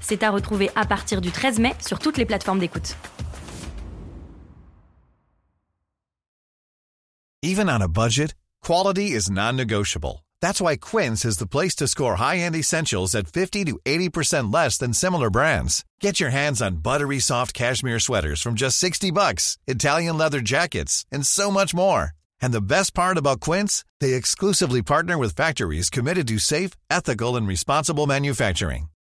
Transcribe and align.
C'est 0.00 0.22
à 0.22 0.30
retrouver 0.30 0.70
à 0.74 0.84
partir 0.84 1.20
du 1.20 1.30
13 1.30 1.58
mai 1.58 1.74
sur 1.86 1.98
toutes 1.98 2.18
les 2.18 2.26
plateformes 2.26 2.58
d'écoute. 2.58 2.96
Even 7.42 7.70
on 7.70 7.80
a 7.80 7.88
budget, 7.88 8.34
quality 8.62 9.12
is 9.12 9.30
non-negotiable. 9.30 10.26
That's 10.42 10.60
why 10.60 10.76
Quince 10.76 11.24
is 11.24 11.38
the 11.38 11.46
place 11.46 11.74
to 11.76 11.86
score 11.88 12.16
high-end 12.16 12.54
essentials 12.54 13.14
at 13.14 13.28
50 13.28 13.64
to 13.64 13.78
80% 13.86 14.52
less 14.52 14.76
than 14.76 14.92
similar 14.92 15.30
brands. 15.30 15.84
Get 16.00 16.20
your 16.20 16.30
hands 16.30 16.60
on 16.60 16.82
buttery 16.82 17.18
soft 17.18 17.54
cashmere 17.54 17.98
sweaters 17.98 18.42
from 18.42 18.54
just 18.56 18.78
60 18.78 19.10
bucks, 19.10 19.58
Italian 19.66 20.18
leather 20.18 20.40
jackets, 20.40 21.06
and 21.10 21.26
so 21.26 21.50
much 21.50 21.74
more. 21.74 22.12
And 22.42 22.52
the 22.52 22.60
best 22.60 22.94
part 22.94 23.16
about 23.16 23.40
Quince, 23.40 23.84
they 24.00 24.12
exclusively 24.14 24.82
partner 24.82 25.16
with 25.16 25.34
factories 25.34 25.88
committed 25.88 26.28
to 26.28 26.38
safe, 26.38 26.72
ethical, 26.90 27.36
and 27.36 27.46
responsible 27.46 28.06
manufacturing. 28.06 28.88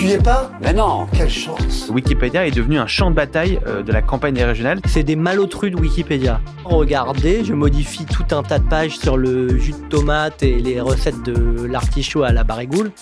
Tu 0.00 0.06
y 0.06 0.12
es 0.12 0.18
pas 0.18 0.50
Mais 0.62 0.72
non 0.72 1.06
Quelle 1.12 1.28
chance 1.28 1.90
Wikipédia 1.90 2.46
est 2.46 2.50
devenu 2.52 2.78
un 2.78 2.86
champ 2.86 3.10
de 3.10 3.14
bataille 3.14 3.60
euh, 3.66 3.82
de 3.82 3.92
la 3.92 4.00
campagne 4.00 4.32
des 4.32 4.44
régionales. 4.44 4.80
C'est 4.86 5.02
des 5.02 5.14
malotrus 5.14 5.70
de 5.70 5.76
Wikipédia. 5.76 6.40
Regardez, 6.64 7.44
je 7.44 7.52
modifie 7.52 8.06
tout 8.06 8.24
un 8.34 8.42
tas 8.42 8.60
de 8.60 8.66
pages 8.66 8.96
sur 8.96 9.18
le 9.18 9.58
jus 9.58 9.72
de 9.72 9.88
tomate 9.90 10.42
et 10.42 10.58
les 10.58 10.80
recettes 10.80 11.22
de 11.22 11.66
l'artichaut 11.66 12.22
à 12.22 12.32
la 12.32 12.44
barigoule. 12.44 12.92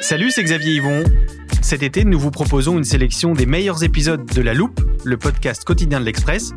Salut, 0.00 0.30
c'est 0.30 0.42
Xavier 0.42 0.76
Yvon. 0.76 1.04
Cet 1.60 1.82
été, 1.82 2.06
nous 2.06 2.18
vous 2.18 2.30
proposons 2.30 2.78
une 2.78 2.84
sélection 2.84 3.34
des 3.34 3.44
meilleurs 3.44 3.84
épisodes 3.84 4.24
de 4.24 4.40
La 4.40 4.54
Loupe, 4.54 4.80
le 5.04 5.18
podcast 5.18 5.64
quotidien 5.64 6.00
de 6.00 6.06
l'Express. 6.06 6.54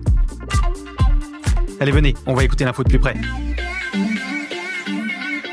Allez, 1.81 1.91
venez, 1.91 2.13
on 2.25 2.33
va 2.33 2.45
écouter 2.45 2.63
l'info 2.63 2.81
de 2.85 2.87
plus 2.87 2.99
près. 2.99 3.15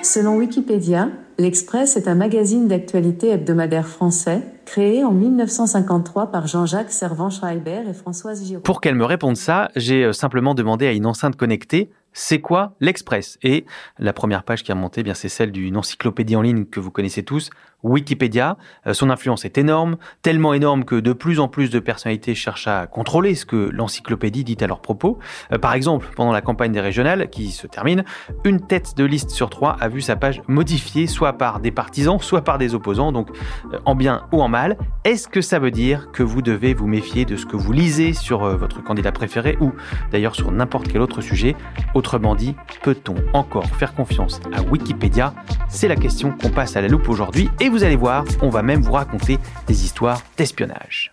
Selon 0.03 0.37
Wikipédia, 0.37 1.09
L'Express 1.41 1.97
est 1.97 2.07
un 2.07 2.15
magazine 2.15 2.69
d'actualité 2.69 3.31
hebdomadaire 3.31 3.87
français, 3.87 4.43
créé 4.67 5.05
en 5.05 5.13
1953 5.13 6.31
par 6.31 6.47
Jean-Jacques 6.47 6.93
Servan-Schreiber 6.93 7.85
et 7.89 7.95
Françoise 7.95 8.45
Giraud. 8.45 8.61
Pour 8.61 8.83
qu'elle 8.83 8.95
me 8.95 9.07
réponde 9.07 9.39
ça, 9.39 9.71
j'ai 9.75 10.05
euh, 10.05 10.13
simplement 10.13 10.55
demandé 10.55 10.87
à 10.87 10.93
une 10.93 11.07
enceinte 11.07 11.37
connectée 11.37 11.89
c'est 12.13 12.41
quoi 12.41 12.75
l'Express? 12.81 13.39
Et 13.43 13.65
la 13.99 14.13
première 14.13 14.43
page 14.43 14.63
qui 14.63 14.73
a 14.73 14.75
monté, 14.75 15.01
eh 15.01 15.05
bien 15.05 15.15
c'est 15.15 15.29
celle 15.29 15.53
d'une 15.53 15.77
encyclopédie 15.77 16.37
en 16.37 16.43
ligne 16.43 16.65
que 16.65 16.81
vous 16.81 16.91
connaissez 16.91 17.23
tous, 17.23 17.51
Wikipédia. 17.83 18.57
Euh, 18.87 18.95
son 18.95 19.11
influence 19.11 19.45
est 19.45 19.59
énorme, 19.59 19.97
tellement 20.23 20.55
énorme 20.55 20.85
que 20.85 20.97
de 20.97 21.13
plus 21.13 21.41
en 21.41 21.49
plus 21.49 21.71
de 21.71 21.79
personnalités 21.79 22.35
cherchent 22.35 22.69
à 22.69 22.87
contrôler 22.87 23.35
ce 23.35 23.47
que 23.47 23.71
l'encyclopédie 23.73 24.45
dit 24.45 24.57
à 24.61 24.67
leur 24.67 24.81
propos. 24.81 25.19
Euh, 25.53 25.59
par 25.59 25.75
exemple, 25.75 26.09
pendant 26.15 26.33
la 26.33 26.41
campagne 26.41 26.73
des 26.73 26.81
régionales 26.81 27.31
qui 27.31 27.51
se 27.51 27.67
termine, 27.67 28.05
une 28.45 28.61
tête 28.61 28.97
de 28.97 29.05
liste 29.05 29.31
sur 29.31 29.51
trois 29.51 29.77
a 29.81 29.89
vu 29.89 30.01
sa 30.01 30.17
page 30.17 30.43
modifiée, 30.49 31.07
soit 31.07 31.35
par 31.35 31.61
des 31.61 31.71
partisans, 31.71 32.19
soit 32.21 32.43
par 32.43 32.59
des 32.59 32.75
opposants, 32.75 33.13
donc 33.13 33.31
euh, 33.73 33.79
en 33.85 33.95
bien 33.95 34.27
ou 34.33 34.43
en 34.43 34.49
mal. 34.49 34.77
Est-ce 35.05 35.29
que 35.29 35.41
ça 35.41 35.59
veut 35.59 35.71
dire 35.71 36.11
que 36.13 36.23
vous 36.23 36.43
devez 36.43 36.75
vous 36.75 36.87
méfier 36.87 37.25
de 37.25 37.37
ce 37.37 37.47
que 37.47 37.57
vous 37.57 37.73
lisez 37.73 38.13
sur 38.13 38.41
votre 38.57 38.83
candidat 38.83 39.13
préféré 39.13 39.57
ou 39.61 39.73
d'ailleurs 40.11 40.35
sur 40.35 40.51
n'importe 40.53 40.89
quel 40.89 41.01
autre 41.01 41.21
sujet? 41.21 41.57
Autrement 41.95 42.35
dit, 42.35 42.55
peut-on 42.83 43.15
encore 43.33 43.67
faire 43.67 43.95
confiance 43.95 44.41
à 44.53 44.63
Wikipédia? 44.63 45.35
C'est 45.69 45.89
la 45.89 45.97
question 45.97 46.33
qu'on 46.33 46.51
passe 46.51 46.77
à 46.77 46.81
la 46.81 46.89
loupe 46.89 47.09
aujourd'hui 47.09 47.49
et 47.61 47.70
vous 47.71 47.85
allez 47.85 47.97
voir, 47.97 48.25
on 48.43 48.49
va 48.49 48.63
même 48.63 48.83
vous 48.83 48.93
raconter 48.93 49.39
des 49.67 49.85
histoires 49.85 50.23
d'espionnage. 50.37 51.13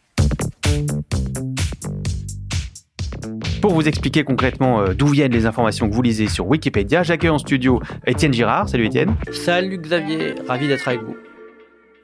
Pour 3.62 3.74
vous 3.74 3.88
expliquer 3.88 4.24
concrètement 4.24 4.82
euh, 4.82 4.94
d'où 4.94 5.08
viennent 5.08 5.32
les 5.32 5.46
informations 5.46 5.90
que 5.90 5.94
vous 5.94 6.02
lisez 6.02 6.28
sur 6.28 6.48
Wikipédia, 6.48 7.04
j'accueille 7.04 7.30
en 7.30 7.38
studio 7.38 7.82
Étienne 8.06 8.34
Girard. 8.34 8.70
Salut 8.70 8.86
Étienne. 8.86 9.16
Salut 9.32 9.78
Xavier, 9.78 10.36
ravi 10.48 10.68
d'être 10.68 10.88
avec 10.88 11.02
vous 11.02 11.16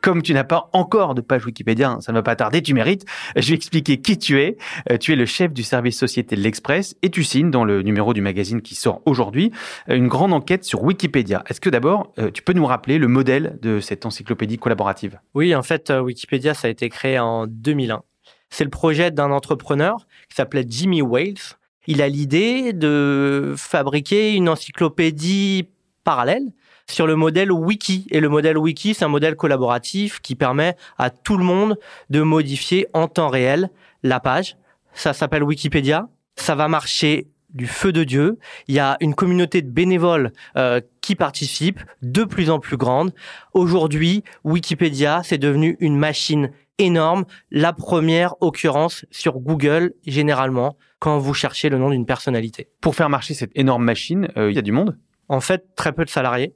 comme 0.04 0.22
tu 0.22 0.34
n'as 0.34 0.44
pas 0.44 0.70
encore 0.74 1.16
de 1.16 1.22
page 1.22 1.46
Wikipédia, 1.46 1.98
ça 2.02 2.12
ne 2.12 2.18
va 2.18 2.24
pas 2.24 2.36
tarder, 2.36 2.62
tu 2.62 2.74
mérites. 2.74 3.06
Je 3.38 3.50
vais 3.50 3.56
expliquer 3.56 4.02
qui 4.02 4.18
tu 4.18 4.42
es. 4.42 4.58
Euh, 4.92 4.98
tu 4.98 5.14
es 5.14 5.16
le 5.16 5.26
chef 5.26 5.54
du 5.54 5.64
service 5.64 5.98
société 5.98 6.36
de 6.36 6.42
l'Express 6.42 6.96
et 7.02 7.10
tu 7.10 7.24
signes 7.24 7.50
dans 7.50 7.64
le 7.64 7.82
numéro 7.84 8.14
du 8.14 8.20
magazine 8.20 8.62
qui 8.62 8.76
sort 8.76 9.02
aujourd'hui 9.06 9.54
euh, 9.90 9.96
une 9.96 10.10
grande 10.10 10.34
enquête 10.34 10.66
sur 10.66 10.84
Wikipédia. 10.84 11.46
Est-ce 11.48 11.62
que 11.62 11.70
d'abord, 11.70 12.12
euh, 12.20 12.32
tu 12.32 12.44
peux 12.44 12.52
nous 12.52 12.66
rappeler 12.66 12.98
le 12.98 13.08
modèle 13.08 13.58
de 13.62 13.80
cette 13.80 14.06
encyclopédie 14.06 14.58
collaborative? 14.58 15.20
Oui, 15.36 15.56
en 15.56 15.64
fait, 15.64 15.90
Wikipédia, 15.90 16.54
ça 16.54 16.68
a 16.68 16.72
été 16.72 16.90
créé 16.90 17.18
en 17.18 17.48
2001. 17.48 18.04
C'est 18.50 18.66
le 18.66 18.70
projet 18.70 19.10
d'un 19.10 19.32
entrepreneur 19.32 20.06
qui 20.28 20.36
s'appelait 20.36 20.66
Jimmy 20.68 21.02
Wales. 21.02 21.56
Il 21.88 22.02
a 22.02 22.10
l'idée 22.10 22.74
de 22.74 23.56
fabriquer 23.58 24.34
une 24.34 24.50
encyclopédie 24.50 25.70
parallèle 26.04 26.52
sur 26.90 27.08
le 27.08 27.16
modèle 27.16 27.52
wiki. 27.52 28.08
Et 28.12 28.20
le 28.20 28.30
modèle 28.30 28.58
wiki, 28.58 28.94
c'est 28.94 29.06
un 29.06 29.10
modèle 29.10 29.36
collaboratif 29.36 30.20
qui 30.20 30.36
permet 30.36 30.76
à 30.98 31.10
tout 31.10 31.38
le 31.38 31.44
monde 31.44 31.78
de 32.10 32.22
modifier 32.22 32.88
en 32.94 33.08
temps 33.08 33.30
réel 33.30 33.70
la 34.04 34.20
page. 34.20 34.58
Ça 34.94 35.14
s'appelle 35.14 35.44
Wikipédia. 35.44 36.08
Ça 36.36 36.56
va 36.56 36.68
marcher 36.68 37.28
du 37.54 37.68
feu 37.68 37.92
de 37.92 38.04
Dieu. 38.04 38.40
Il 38.68 38.76
y 38.76 38.80
a 38.80 38.98
une 39.00 39.16
communauté 39.16 39.62
de 39.62 39.70
bénévoles 39.70 40.32
euh, 40.58 40.82
qui 41.02 41.16
participent, 41.16 41.82
de 42.02 42.24
plus 42.24 42.50
en 42.50 42.60
plus 42.60 42.78
grande. 42.78 43.14
Aujourd'hui, 43.54 44.24
Wikipédia, 44.44 45.22
c'est 45.24 45.38
devenu 45.38 45.78
une 45.80 45.98
machine 45.98 46.50
énorme, 46.80 47.26
la 47.52 47.72
première 47.72 48.34
occurrence 48.42 49.06
sur 49.12 49.40
Google 49.40 49.94
généralement 50.06 50.76
quand 51.00 51.20
vous 51.20 51.34
cherchez 51.34 51.70
le 51.70 51.78
nom 51.78 51.92
d'une 51.92 52.06
personnalité. 52.06 52.70
Pour 52.82 52.96
faire 52.96 53.10
marcher 53.10 53.34
cette 53.34 53.52
énorme 53.56 53.84
machine, 53.84 54.28
euh, 54.38 54.50
il 54.50 54.56
y 54.56 54.60
a 54.60 54.64
du 54.64 54.72
monde? 54.72 54.98
En 55.30 55.40
fait, 55.40 55.76
très 55.76 55.94
peu 55.94 56.06
de 56.06 56.10
salariés. 56.10 56.54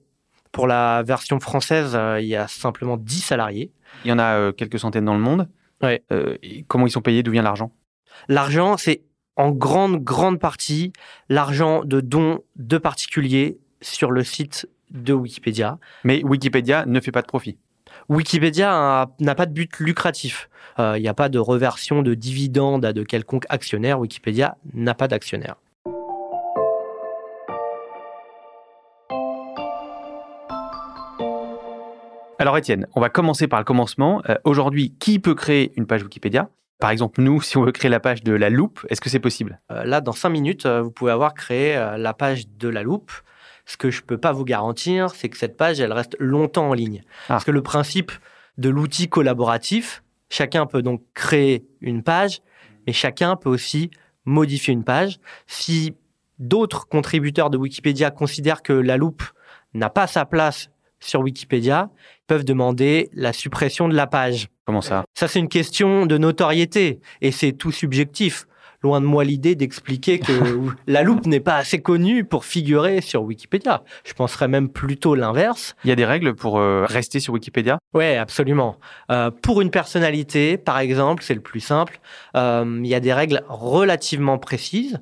Pour 0.52 0.68
la 0.68 1.04
version 1.04 1.40
française, 1.40 1.92
euh, 1.96 2.20
il 2.22 2.28
y 2.28 2.36
a 2.36 2.48
simplement 2.48 2.98
10 2.98 3.20
salariés. 3.22 3.72
Il 4.06 4.10
y 4.10 4.12
en 4.12 4.20
a 4.20 4.38
euh, 4.38 4.52
quelques 4.52 4.80
centaines 4.80 5.06
dans 5.06 5.14
le 5.14 5.20
monde. 5.20 5.48
Ouais. 5.82 6.04
Euh, 6.12 6.38
comment 6.68 6.88
ils 6.88 6.92
sont 6.92 7.02
payés? 7.02 7.24
D'où 7.24 7.32
vient 7.32 7.42
l'argent? 7.42 7.72
L'argent, 8.28 8.78
c'est 8.78 9.02
en 9.36 9.52
grande, 9.52 10.04
grande 10.04 10.40
partie 10.40 10.94
l'argent 11.30 11.84
de 11.84 12.02
dons 12.02 12.40
de 12.56 12.78
particuliers 12.78 13.60
sur 13.82 14.12
le 14.12 14.24
site 14.24 14.68
de 14.90 15.14
Wikipédia. 15.14 15.78
Mais 16.04 16.24
Wikipédia 16.24 16.86
ne 16.86 17.00
fait 17.00 17.12
pas 17.12 17.22
de 17.22 17.28
profit. 17.28 17.58
Wikipédia 18.10 19.08
n'a 19.20 19.36
pas 19.36 19.46
de 19.46 19.54
but 19.54 19.78
lucratif. 19.80 20.50
Il 20.80 21.02
n'y 21.02 21.08
a 21.08 21.14
pas 21.14 21.30
de 21.30 21.40
reversion 21.40 22.02
de 22.02 22.14
dividendes 22.14 22.86
à 22.86 22.94
de 22.94 23.04
quelconque 23.04 23.46
actionnaire. 23.50 24.00
Wikipédia 24.00 24.58
n'a 24.74 24.94
pas 24.94 25.08
d'actionnaire. 25.08 25.56
Alors 32.48 32.60
Étienne, 32.60 32.88
on 32.96 33.02
va 33.02 33.10
commencer 33.10 33.50
par 33.50 33.60
le 33.60 33.66
commencement. 33.66 34.22
Euh, 34.30 34.36
aujourd'hui, 34.46 34.96
qui 35.00 35.20
peut 35.20 35.36
créer 35.36 35.74
une 35.76 35.86
page 35.86 36.02
Wikipédia? 36.02 36.50
Par 36.80 36.92
exemple, 36.92 37.22
nous, 37.22 37.42
si 37.48 37.58
on 37.58 37.64
veut 37.66 37.74
créer 37.74 37.92
la 37.92 38.00
page 38.00 38.24
de 38.24 38.32
la 38.32 38.50
loupe, 38.50 38.86
est-ce 38.88 39.02
que 39.02 39.10
c'est 39.10 39.20
possible? 39.20 39.60
Euh, 39.70 39.84
Là, 39.84 40.00
dans 40.00 40.14
cinq 40.14 40.30
minutes, 40.30 40.66
euh, 40.66 40.82
vous 40.82 40.90
pouvez 40.90 41.12
avoir 41.12 41.34
créé 41.34 41.76
la 41.98 42.14
page 42.14 42.48
de 42.48 42.70
la 42.70 42.84
loupe. 42.84 43.12
Ce 43.66 43.76
que 43.76 43.92
je 43.92 44.00
ne 44.00 44.06
peux 44.06 44.18
pas 44.18 44.32
vous 44.32 44.46
garantir, 44.46 45.10
c'est 45.10 45.28
que 45.28 45.36
cette 45.36 45.58
page, 45.58 45.82
elle 45.82 45.92
reste 45.92 46.16
longtemps 46.20 46.70
en 46.70 46.74
ligne. 46.74 47.02
Ah. 47.26 47.34
Parce 47.34 47.44
que 47.44 47.52
le 47.52 47.62
principe 47.62 48.14
de 48.58 48.70
l'outil 48.70 49.10
collaboratif, 49.10 50.02
chacun 50.30 50.68
peut 50.68 50.82
donc 50.82 51.02
créer 51.14 51.68
une 51.82 52.02
page, 52.02 52.42
mais 52.88 52.94
chacun 52.94 53.36
peut 53.36 53.50
aussi 53.50 53.92
modifier 54.24 54.74
une 54.74 54.86
page. 54.86 55.20
Si 55.48 55.96
d'autres 56.40 56.88
contributeurs 56.88 57.50
de 57.50 57.58
Wikipédia 57.58 58.10
considèrent 58.10 58.64
que 58.64 58.72
la 58.72 58.96
loupe 58.96 59.24
n'a 59.74 59.90
pas 59.90 60.08
sa 60.08 60.24
place 60.24 60.70
sur 61.00 61.22
Wikipédia 61.22 61.90
peuvent 62.28 62.46
demander 62.46 63.10
la 63.14 63.34
suppression 63.34 63.88
de 63.88 63.96
la 63.96 64.08
page. 64.08 64.50
Comment 64.66 64.82
ça? 64.82 65.06
Ça, 65.14 65.28
c'est 65.28 65.40
une 65.40 65.48
question 65.48 66.06
de 66.06 66.18
notoriété 66.18 67.00
et 67.22 67.32
c'est 67.32 67.54
tout 67.54 67.72
subjectif. 67.72 68.46
loin 68.84 69.02
de 69.02 69.06
moi 69.08 69.24
l'idée 69.24 69.56
d'expliquer 69.56 70.20
que 70.20 70.32
la 70.88 71.02
loupe 71.02 71.26
n'est 71.26 71.40
pas 71.40 71.56
assez 71.56 71.82
connue 71.82 72.24
pour 72.26 72.46
figurer 72.46 73.02
sur 73.02 73.24
Wikipédia. 73.24 73.84
Je 74.06 74.14
penserais 74.14 74.48
même 74.48 74.70
plutôt 74.70 75.16
l'inverse. 75.16 75.76
Il 75.84 75.90
y 75.90 75.92
a 75.92 75.96
des 75.96 76.06
règles 76.06 76.36
pour 76.36 76.60
euh, 76.60 76.86
rester 76.86 77.20
sur 77.20 77.34
Wikipédia? 77.34 77.80
Oui, 77.94 78.16
absolument. 78.16 78.78
Euh, 79.10 79.32
pour 79.32 79.62
une 79.62 79.72
personnalité, 79.72 80.58
par 80.58 80.78
exemple, 80.78 81.24
c'est 81.24 81.34
le 81.34 81.42
plus 81.42 81.60
simple, 81.60 82.00
euh, 82.36 82.80
il 82.84 82.88
y 82.88 82.96
a 82.96 83.00
des 83.00 83.14
règles 83.14 83.42
relativement 83.48 84.38
précises. 84.38 85.00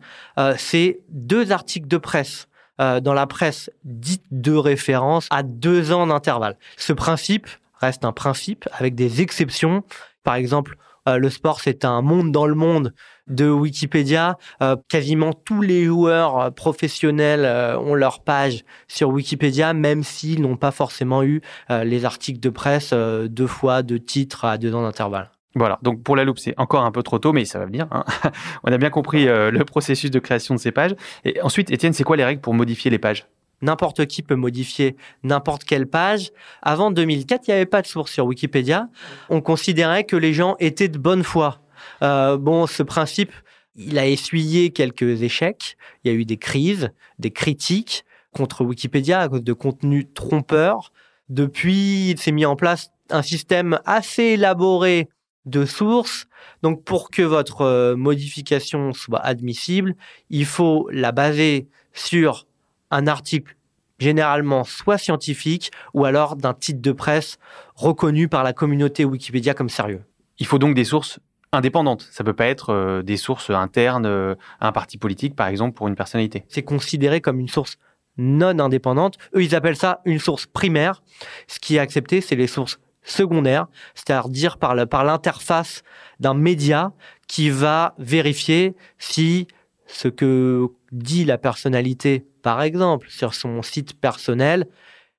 c'est 0.57 0.99
deux 1.09 1.51
articles 1.51 1.87
de 1.87 1.97
presse 1.97 2.47
dans 2.77 3.13
la 3.13 3.27
presse 3.27 3.69
dite 3.83 4.23
de 4.31 4.53
référence 4.53 5.27
à 5.31 5.43
deux 5.43 5.91
ans 5.91 6.07
d'intervalle. 6.07 6.57
Ce 6.77 6.93
principe 6.93 7.47
reste 7.79 8.05
un 8.05 8.11
principe 8.11 8.67
avec 8.73 8.95
des 8.95 9.21
exceptions. 9.21 9.83
Par 10.23 10.35
exemple, 10.35 10.77
le 11.07 11.29
sport, 11.29 11.61
c'est 11.61 11.85
un 11.85 12.01
monde 12.01 12.31
dans 12.31 12.47
le 12.47 12.55
monde 12.55 12.93
de 13.27 13.49
Wikipédia. 13.49 14.37
Euh, 14.61 14.75
quasiment 14.87 15.33
tous 15.33 15.61
les 15.61 15.85
joueurs 15.85 16.39
euh, 16.39 16.51
professionnels 16.51 17.45
euh, 17.45 17.77
ont 17.79 17.95
leur 17.95 18.23
page 18.23 18.63
sur 18.87 19.09
Wikipédia, 19.09 19.73
même 19.73 20.03
s'ils 20.03 20.41
n'ont 20.41 20.57
pas 20.57 20.71
forcément 20.71 21.23
eu 21.23 21.41
les 21.69 22.05
articles 22.05 22.39
de 22.39 22.49
presse 22.49 22.93
deux 22.93 23.47
fois, 23.47 23.83
deux 23.83 23.99
titres 23.99 24.45
à 24.45 24.57
deux 24.57 24.73
ans 24.73 24.83
d'intervalle. 24.83 25.31
Voilà, 25.55 25.79
donc 25.81 26.03
pour 26.03 26.15
la 26.15 26.25
loupe, 26.25 26.37
c'est 26.37 26.53
encore 26.57 26.83
un 26.83 26.91
peu 26.91 27.01
trop 27.01 27.17
tôt, 27.17 27.31
mais 27.31 27.45
ça 27.45 27.59
va 27.59 27.65
venir. 27.65 27.87
Hein. 27.91 28.03
On 28.63 28.71
a 28.71 28.77
bien 28.77 28.89
compris 28.89 29.25
le 29.25 29.63
processus 29.63 30.11
de 30.11 30.19
création 30.19 30.53
de 30.53 30.59
ces 30.59 30.71
pages. 30.71 30.95
Et 31.23 31.41
ensuite, 31.41 31.71
Étienne, 31.71 31.93
c'est 31.93 32.03
quoi 32.03 32.17
les 32.17 32.25
règles 32.25 32.41
pour 32.41 32.53
modifier 32.53 32.91
les 32.91 32.99
pages? 32.99 33.27
N'importe 33.61 34.05
qui 34.05 34.21
peut 34.21 34.35
modifier 34.35 34.95
n'importe 35.23 35.63
quelle 35.63 35.87
page. 35.87 36.31
Avant 36.61 36.91
2004, 36.91 37.47
il 37.47 37.51
n'y 37.51 37.55
avait 37.55 37.65
pas 37.65 37.81
de 37.81 37.87
source 37.87 38.11
sur 38.11 38.25
Wikipédia. 38.25 38.89
On 39.29 39.41
considérait 39.41 40.03
que 40.03 40.15
les 40.15 40.33
gens 40.33 40.55
étaient 40.59 40.89
de 40.89 40.97
bonne 40.97 41.23
foi. 41.23 41.61
Euh, 42.01 42.37
bon, 42.37 42.67
ce 42.67 42.83
principe, 42.83 43.31
il 43.75 43.97
a 43.97 44.07
essuyé 44.07 44.71
quelques 44.71 45.23
échecs. 45.23 45.77
Il 46.03 46.11
y 46.11 46.15
a 46.15 46.17
eu 46.17 46.25
des 46.25 46.37
crises, 46.37 46.91
des 47.19 47.31
critiques 47.31 48.03
contre 48.31 48.65
Wikipédia 48.65 49.21
à 49.21 49.29
cause 49.29 49.43
de 49.43 49.53
contenus 49.53 50.05
trompeurs. 50.13 50.91
Depuis, 51.29 52.11
il 52.11 52.19
s'est 52.19 52.33
mis 52.33 52.45
en 52.45 52.55
place 52.55 52.91
un 53.09 53.21
système 53.21 53.79
assez 53.85 54.23
élaboré 54.23 55.09
de 55.45 55.65
sources. 55.65 56.27
Donc, 56.61 56.83
pour 56.83 57.09
que 57.09 57.21
votre 57.21 57.61
euh, 57.61 57.95
modification 57.95 58.93
soit 58.93 59.19
admissible, 59.19 59.95
il 60.29 60.45
faut 60.45 60.89
la 60.91 61.11
baser 61.11 61.67
sur 61.93 62.47
un 62.91 63.07
article 63.07 63.55
généralement 63.99 64.63
soit 64.63 64.97
scientifique 64.97 65.71
ou 65.93 66.05
alors 66.05 66.35
d'un 66.35 66.53
titre 66.53 66.81
de 66.81 66.91
presse 66.91 67.37
reconnu 67.75 68.27
par 68.27 68.43
la 68.43 68.53
communauté 68.53 69.05
Wikipédia 69.05 69.53
comme 69.53 69.69
sérieux. 69.69 70.03
Il 70.37 70.45
faut 70.45 70.59
donc 70.59 70.75
des 70.75 70.83
sources 70.83 71.19
indépendante. 71.51 72.07
Ça 72.11 72.23
peut 72.23 72.33
pas 72.33 72.47
être 72.47 72.71
euh, 72.71 73.01
des 73.01 73.17
sources 73.17 73.49
internes 73.49 74.05
euh, 74.05 74.35
à 74.59 74.67
un 74.67 74.71
parti 74.71 74.97
politique, 74.97 75.35
par 75.35 75.47
exemple, 75.47 75.75
pour 75.75 75.87
une 75.87 75.95
personnalité. 75.95 76.45
C'est 76.49 76.63
considéré 76.63 77.21
comme 77.21 77.39
une 77.39 77.47
source 77.47 77.77
non 78.17 78.59
indépendante. 78.59 79.17
Eux, 79.35 79.43
ils 79.43 79.55
appellent 79.55 79.75
ça 79.75 80.01
une 80.05 80.19
source 80.19 80.45
primaire. 80.45 81.01
Ce 81.47 81.59
qui 81.59 81.77
est 81.77 81.79
accepté, 81.79 82.21
c'est 82.21 82.35
les 82.35 82.47
sources 82.47 82.79
secondaires, 83.05 83.67
c'est-à-dire 83.93 84.57
par 84.57 84.75
l'interface 84.75 85.83
d'un 86.19 86.33
média 86.33 86.91
qui 87.27 87.49
va 87.49 87.95
vérifier 87.97 88.75
si 88.97 89.47
ce 89.87 90.07
que 90.07 90.67
dit 90.91 91.25
la 91.25 91.37
personnalité, 91.37 92.25
par 92.41 92.61
exemple, 92.61 93.07
sur 93.09 93.33
son 93.33 93.61
site 93.61 93.99
personnel, 93.99 94.67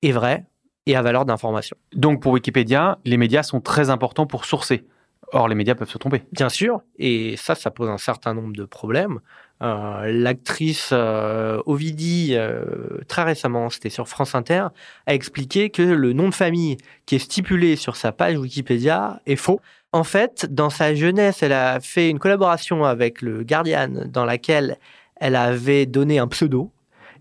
est 0.01 0.11
vrai 0.11 0.45
et 0.85 0.95
a 0.95 1.01
valeur 1.01 1.25
d'information. 1.25 1.75
Donc 1.93 2.21
pour 2.21 2.33
Wikipédia, 2.33 2.99
les 3.05 3.17
médias 3.17 3.43
sont 3.43 3.61
très 3.61 3.89
importants 3.89 4.25
pour 4.25 4.45
sourcer. 4.45 4.85
Or, 5.33 5.49
les 5.49 5.55
médias 5.55 5.75
peuvent 5.75 5.89
se 5.89 5.97
tromper. 5.97 6.23
Bien 6.31 6.47
sûr, 6.47 6.81
et 6.97 7.35
ça, 7.35 7.55
ça 7.55 7.69
pose 7.71 7.89
un 7.89 7.97
certain 7.97 8.33
nombre 8.33 8.55
de 8.55 8.63
problèmes. 8.63 9.19
Euh, 9.63 10.11
l'actrice 10.11 10.89
euh, 10.93 11.61
Ovidie, 11.65 12.31
euh, 12.33 12.99
très 13.07 13.23
récemment, 13.23 13.69
c'était 13.69 13.89
sur 13.89 14.07
France 14.07 14.35
Inter, 14.35 14.67
a 15.07 15.13
expliqué 15.13 15.69
que 15.69 15.81
le 15.81 16.13
nom 16.13 16.29
de 16.29 16.33
famille 16.33 16.77
qui 17.05 17.15
est 17.15 17.19
stipulé 17.19 17.75
sur 17.75 17.95
sa 17.95 18.11
page 18.11 18.37
Wikipédia 18.37 19.21
est 19.25 19.35
faux. 19.35 19.59
En 19.93 20.03
fait, 20.03 20.45
dans 20.53 20.69
sa 20.69 20.93
jeunesse, 20.93 21.41
elle 21.41 21.53
a 21.53 21.79
fait 21.79 22.09
une 22.09 22.19
collaboration 22.19 22.83
avec 22.83 23.21
le 23.21 23.43
Guardian 23.43 23.89
dans 24.05 24.25
laquelle 24.25 24.77
elle 25.15 25.35
avait 25.35 25.85
donné 25.85 26.19
un 26.19 26.27
pseudo. 26.27 26.71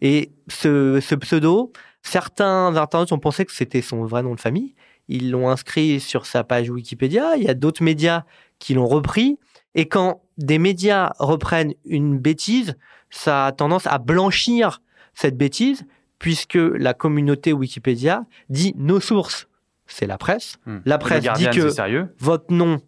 Et 0.02 0.32
ce, 0.48 1.00
ce 1.00 1.14
pseudo, 1.14 1.72
certains 2.02 2.76
internautes 2.76 3.12
ont 3.12 3.18
pensé 3.18 3.46
que 3.46 3.52
c'était 3.52 3.80
son 3.80 4.04
vrai 4.04 4.22
nom 4.22 4.34
de 4.34 4.40
famille 4.40 4.74
ils 5.08 5.30
l'ont 5.30 5.48
inscrit 5.48 6.00
sur 6.00 6.26
sa 6.26 6.44
page 6.44 6.70
Wikipédia. 6.70 7.36
Il 7.36 7.44
y 7.44 7.48
a 7.48 7.54
d'autres 7.54 7.82
médias 7.82 8.24
qui 8.58 8.74
l'ont 8.74 8.86
repris. 8.86 9.38
Et 9.76 9.87
quand 9.87 10.23
des 10.38 10.58
médias 10.58 11.12
reprennent 11.19 11.75
une 11.84 12.19
bêtise, 12.19 12.76
ça 13.11 13.46
a 13.46 13.52
tendance 13.52 13.87
à 13.87 13.99
blanchir 13.99 14.81
cette 15.14 15.37
bêtise, 15.37 15.87
puisque 16.19 16.58
la 16.58 16.94
communauté 16.94 17.52
Wikipédia 17.52 18.25
dit 18.49 18.75
nos 18.76 19.00
sources, 19.00 19.49
c'est 19.87 20.06
la 20.06 20.19
presse. 20.19 20.56
Hmm. 20.67 20.78
La 20.84 20.99
presse 20.99 21.23
dit 21.37 21.49
que 21.50 22.08
votre 22.19 22.52
nom, 22.52 22.81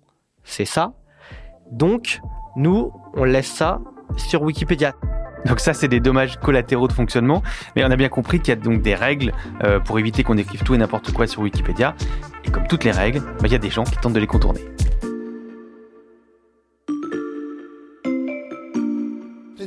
c'est 0.44 0.64
ça. 0.64 0.94
Donc, 1.70 2.20
nous, 2.56 2.91
on 3.14 3.25
laisse 3.25 3.46
ça 3.46 3.81
sur 4.17 4.43
Wikipédia. 4.43 4.94
Donc 5.44 5.61
ça, 5.61 5.75
c'est 5.75 5.88
des 5.88 6.00
dommages 6.00 6.38
collatéraux 6.38 6.88
de 6.88 6.93
fonctionnement. 6.93 7.43
Mais 7.76 7.84
on 7.84 7.91
a 7.91 7.96
bien 7.96 8.08
compris 8.08 8.41
qu'il 8.41 8.49
y 8.49 8.52
a 8.52 8.61
donc 8.61 8.82
des 8.82 8.94
règles 8.94 9.32
euh, 9.62 9.79
pour 9.79 9.99
éviter 9.99 10.25
qu'on 10.25 10.38
écrive 10.38 10.62
tout 10.62 10.75
et 10.75 10.79
n'importe 10.79 11.12
quoi 11.12 11.26
sur 11.26 11.43
Wikipédia. 11.43 11.94
Et 12.44 12.50
comme 12.50 12.67
toutes 12.67 12.84
les 12.84 12.91
règles, 12.91 13.20
bah, 13.20 13.44
il 13.44 13.52
y 13.52 13.55
a 13.55 13.58
des 13.58 13.70
gens 13.70 13.84
qui 13.84 13.96
tentent 13.99 14.14
de 14.14 14.20
les 14.20 14.26
contourner. 14.26 14.64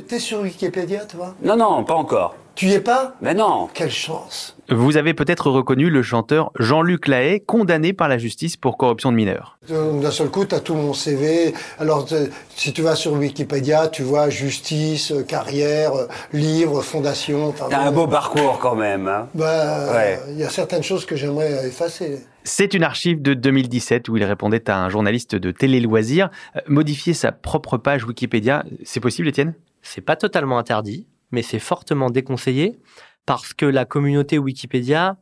T'es 0.08 0.18
sur 0.18 0.40
Wikipédia, 0.40 1.04
toi 1.04 1.34
Non, 1.42 1.56
non, 1.56 1.84
pas 1.84 1.94
encore. 1.94 2.36
Tu 2.54 2.66
y 2.66 2.72
es 2.74 2.80
pas 2.80 3.14
Mais 3.22 3.34
non. 3.34 3.68
Quelle 3.72 3.90
chance. 3.90 4.56
Vous 4.68 4.96
avez 4.96 5.14
peut-être 5.14 5.50
reconnu 5.50 5.88
le 5.88 6.02
chanteur 6.02 6.52
Jean-Luc 6.58 7.08
Lahaye, 7.08 7.40
condamné 7.40 7.92
par 7.92 8.08
la 8.08 8.18
justice 8.18 8.56
pour 8.56 8.76
corruption 8.76 9.10
de 9.10 9.16
mineurs. 9.16 9.58
D'un 9.68 10.10
seul 10.10 10.28
coup, 10.28 10.44
tu 10.44 10.54
as 10.54 10.60
tout 10.60 10.74
mon 10.74 10.92
CV. 10.92 11.54
Alors, 11.78 12.06
si 12.54 12.72
tu 12.72 12.82
vas 12.82 12.94
sur 12.94 13.12
Wikipédia, 13.12 13.88
tu 13.88 14.02
vois 14.02 14.28
justice, 14.28 15.12
euh, 15.12 15.22
carrière, 15.22 15.94
euh, 15.94 16.06
livre, 16.32 16.82
fondation. 16.82 17.52
T'as 17.52 17.80
un 17.80 17.92
beau 17.92 18.06
parcours 18.06 18.58
quand 18.58 18.76
même. 18.76 19.08
Hein. 19.08 19.28
bah, 19.34 20.18
il 20.28 20.38
y 20.38 20.44
a 20.44 20.50
certaines 20.50 20.82
choses 20.82 21.06
que 21.06 21.16
j'aimerais 21.16 21.66
effacer. 21.66 22.20
C'est 22.44 22.74
une 22.74 22.82
archive 22.82 23.22
de 23.22 23.34
2017 23.34 24.08
où 24.08 24.16
il 24.16 24.24
répondait 24.24 24.68
à 24.68 24.82
un 24.82 24.88
journaliste 24.88 25.36
de 25.36 25.50
Télé 25.52 25.80
Loisirs. 25.80 26.30
Euh, 26.56 26.60
modifier 26.66 27.14
sa 27.14 27.32
propre 27.32 27.78
page 27.78 28.04
Wikipédia, 28.04 28.64
c'est 28.84 29.00
possible, 29.00 29.28
Étienne? 29.28 29.54
C'est 29.82 30.00
pas 30.00 30.16
totalement 30.16 30.58
interdit 30.58 31.06
mais 31.32 31.42
c'est 31.42 31.58
fortement 31.58 32.10
déconseillé 32.10 32.78
parce 33.26 33.54
que 33.54 33.66
la 33.66 33.84
communauté 33.84 34.38
Wikipédia 34.38 35.16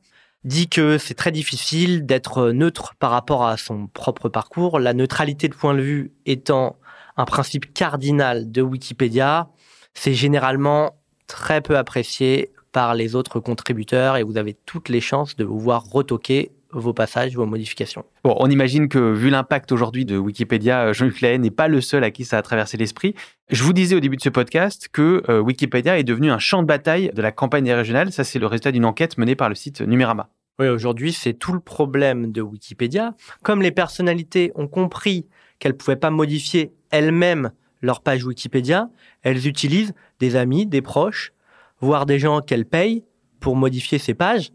dit 0.44 0.68
que 0.68 0.98
c'est 0.98 1.14
très 1.14 1.32
difficile 1.32 2.04
d'être 2.04 2.50
neutre 2.50 2.94
par 2.98 3.10
rapport 3.10 3.46
à 3.46 3.56
son 3.56 3.86
propre 3.86 4.28
parcours, 4.28 4.78
la 4.78 4.94
neutralité 4.94 5.48
de 5.48 5.54
point 5.54 5.74
de 5.74 5.80
vue 5.80 6.12
étant 6.26 6.76
un 7.16 7.24
principe 7.24 7.72
cardinal 7.72 8.50
de 8.50 8.62
Wikipédia, 8.62 9.48
c'est 9.94 10.14
généralement 10.14 10.96
très 11.26 11.60
peu 11.60 11.76
apprécié 11.76 12.52
par 12.72 12.94
les 12.94 13.14
autres 13.14 13.40
contributeurs 13.40 14.16
et 14.16 14.22
vous 14.22 14.38
avez 14.38 14.54
toutes 14.54 14.88
les 14.88 15.00
chances 15.00 15.36
de 15.36 15.44
vous 15.44 15.58
voir 15.58 15.84
retoquer 15.84 16.52
vos 16.72 16.92
passages, 16.92 17.34
vos 17.36 17.46
modifications. 17.46 18.04
Bon, 18.24 18.36
on 18.38 18.48
imagine 18.48 18.88
que 18.88 19.12
vu 19.12 19.30
l'impact 19.30 19.72
aujourd'hui 19.72 20.04
de 20.04 20.16
Wikipédia, 20.16 20.86
euh, 20.86 20.92
Jean-Luc 20.92 21.20
Lahaye 21.20 21.38
n'est 21.38 21.50
pas 21.50 21.68
le 21.68 21.80
seul 21.80 22.04
à 22.04 22.10
qui 22.10 22.24
ça 22.24 22.38
a 22.38 22.42
traversé 22.42 22.76
l'esprit. 22.76 23.14
Je 23.50 23.62
vous 23.62 23.72
disais 23.72 23.94
au 23.94 24.00
début 24.00 24.16
de 24.16 24.22
ce 24.22 24.28
podcast 24.28 24.88
que 24.92 25.22
euh, 25.28 25.40
Wikipédia 25.40 25.98
est 25.98 26.04
devenu 26.04 26.30
un 26.30 26.38
champ 26.38 26.62
de 26.62 26.66
bataille 26.66 27.10
de 27.14 27.22
la 27.22 27.32
campagne 27.32 27.72
régionale. 27.72 28.12
Ça, 28.12 28.24
c'est 28.24 28.38
le 28.38 28.46
résultat 28.46 28.72
d'une 28.72 28.84
enquête 28.84 29.18
menée 29.18 29.36
par 29.36 29.48
le 29.48 29.54
site 29.54 29.80
Numérama. 29.80 30.28
Oui, 30.58 30.68
aujourd'hui, 30.68 31.12
c'est 31.12 31.32
tout 31.32 31.52
le 31.52 31.60
problème 31.60 32.32
de 32.32 32.42
Wikipédia. 32.42 33.14
Comme 33.42 33.62
les 33.62 33.70
personnalités 33.70 34.52
ont 34.54 34.68
compris 34.68 35.26
qu'elles 35.58 35.72
ne 35.72 35.76
pouvaient 35.76 35.96
pas 35.96 36.10
modifier 36.10 36.72
elles-mêmes 36.90 37.50
leur 37.82 38.02
page 38.02 38.24
Wikipédia, 38.24 38.90
elles 39.22 39.46
utilisent 39.46 39.94
des 40.18 40.36
amis, 40.36 40.66
des 40.66 40.82
proches, 40.82 41.32
voire 41.80 42.04
des 42.04 42.18
gens 42.18 42.40
qu'elles 42.40 42.66
payent 42.66 43.04
pour 43.40 43.56
modifier 43.56 43.98
ces 43.98 44.14
pages. 44.14 44.52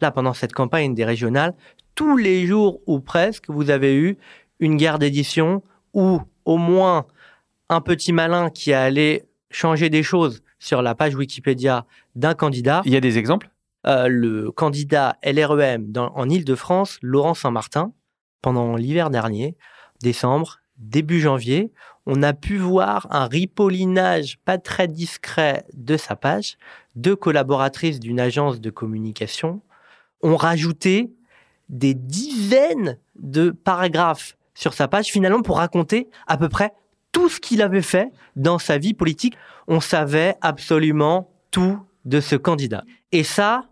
Là, 0.00 0.10
pendant 0.10 0.32
cette 0.32 0.52
campagne 0.52 0.94
des 0.94 1.04
régionales, 1.04 1.54
tous 1.94 2.16
les 2.16 2.46
jours 2.46 2.80
ou 2.86 3.00
presque, 3.00 3.44
vous 3.48 3.70
avez 3.70 3.94
eu 3.94 4.16
une 4.58 4.76
guerre 4.76 4.98
d'édition 4.98 5.62
ou 5.92 6.20
au 6.44 6.56
moins 6.56 7.06
un 7.68 7.80
petit 7.80 8.12
malin 8.12 8.50
qui 8.50 8.72
allait 8.72 9.26
changer 9.50 9.90
des 9.90 10.02
choses 10.02 10.42
sur 10.58 10.82
la 10.82 10.94
page 10.94 11.14
Wikipédia 11.14 11.86
d'un 12.14 12.34
candidat. 12.34 12.82
Il 12.84 12.92
y 12.92 12.96
a 12.96 13.00
des 13.00 13.18
exemples? 13.18 13.50
Euh, 13.86 14.08
Le 14.08 14.50
candidat 14.50 15.16
LREM 15.24 15.92
en 15.96 16.28
Ile-de-France, 16.28 16.98
Laurent 17.02 17.34
Saint-Martin, 17.34 17.92
pendant 18.42 18.76
l'hiver 18.76 19.10
dernier, 19.10 19.56
décembre, 20.02 20.58
début 20.76 21.20
janvier, 21.20 21.72
on 22.06 22.22
a 22.22 22.32
pu 22.32 22.56
voir 22.56 23.06
un 23.10 23.26
ripollinage 23.26 24.38
pas 24.44 24.58
très 24.58 24.88
discret 24.88 25.64
de 25.74 25.96
sa 25.96 26.16
page. 26.16 26.56
Deux 26.96 27.16
collaboratrices 27.16 28.00
d'une 28.00 28.20
agence 28.20 28.60
de 28.60 28.70
communication 28.70 29.62
ont 30.22 30.36
rajouté 30.36 31.12
des 31.68 31.94
dizaines 31.94 32.98
de 33.16 33.50
paragraphes 33.50 34.36
sur 34.54 34.74
sa 34.74 34.88
page 34.88 35.06
finalement 35.06 35.42
pour 35.42 35.58
raconter 35.58 36.08
à 36.26 36.36
peu 36.36 36.48
près 36.48 36.72
tout 37.12 37.28
ce 37.28 37.40
qu'il 37.40 37.62
avait 37.62 37.82
fait 37.82 38.10
dans 38.36 38.58
sa 38.58 38.78
vie 38.78 38.94
politique. 38.94 39.34
On 39.68 39.80
savait 39.80 40.36
absolument 40.40 41.32
tout 41.50 41.78
de 42.04 42.20
ce 42.20 42.36
candidat. 42.36 42.84
Et 43.12 43.24
ça, 43.24 43.64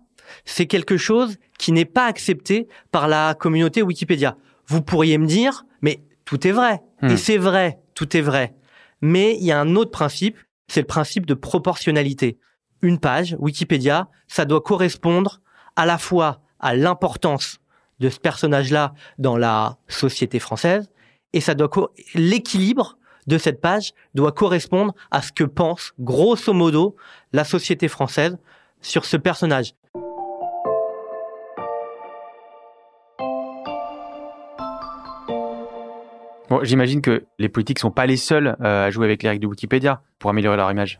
c'est 0.44 0.66
quelque 0.66 0.96
chose 0.96 1.36
qui 1.58 1.72
n'est 1.72 1.84
pas 1.84 2.06
accepté 2.06 2.68
par 2.90 3.08
la 3.08 3.34
communauté 3.34 3.82
Wikipédia. 3.82 4.36
Vous 4.66 4.82
pourriez 4.82 5.18
me 5.18 5.26
dire, 5.26 5.64
mais 5.82 6.00
tout 6.24 6.46
est 6.46 6.52
vrai. 6.52 6.82
Hmm. 7.02 7.10
Et 7.10 7.16
c'est 7.16 7.38
vrai, 7.38 7.78
tout 7.94 8.16
est 8.16 8.20
vrai. 8.20 8.54
Mais 9.00 9.36
il 9.36 9.44
y 9.44 9.52
a 9.52 9.60
un 9.60 9.76
autre 9.76 9.90
principe, 9.90 10.38
c'est 10.68 10.80
le 10.80 10.86
principe 10.86 11.26
de 11.26 11.34
proportionnalité. 11.34 12.38
Une 12.82 12.98
page, 12.98 13.36
Wikipédia, 13.38 14.08
ça 14.28 14.44
doit 14.44 14.60
correspondre 14.60 15.40
à 15.78 15.86
la 15.86 15.96
fois 15.96 16.40
à 16.58 16.74
l'importance 16.74 17.60
de 18.00 18.10
ce 18.10 18.18
personnage-là 18.18 18.94
dans 19.18 19.36
la 19.36 19.78
société 19.86 20.40
française, 20.40 20.90
et 21.32 21.40
ça 21.40 21.54
doit 21.54 21.70
l'équilibre 22.14 22.98
de 23.28 23.38
cette 23.38 23.60
page 23.60 23.92
doit 24.14 24.32
correspondre 24.32 24.92
à 25.10 25.22
ce 25.22 25.30
que 25.30 25.44
pense 25.44 25.92
grosso 26.00 26.52
modo 26.52 26.96
la 27.32 27.44
société 27.44 27.86
française 27.86 28.38
sur 28.80 29.04
ce 29.04 29.16
personnage. 29.16 29.74
J'imagine 36.62 37.02
que 37.02 37.26
les 37.38 37.48
politiques 37.48 37.78
sont 37.78 37.90
pas 37.90 38.06
les 38.06 38.16
seuls 38.16 38.56
euh, 38.62 38.86
à 38.86 38.90
jouer 38.90 39.04
avec 39.04 39.22
les 39.22 39.28
règles 39.28 39.42
de 39.42 39.46
Wikipédia 39.46 40.02
pour 40.18 40.30
améliorer 40.30 40.56
leur 40.56 40.70
image. 40.70 40.98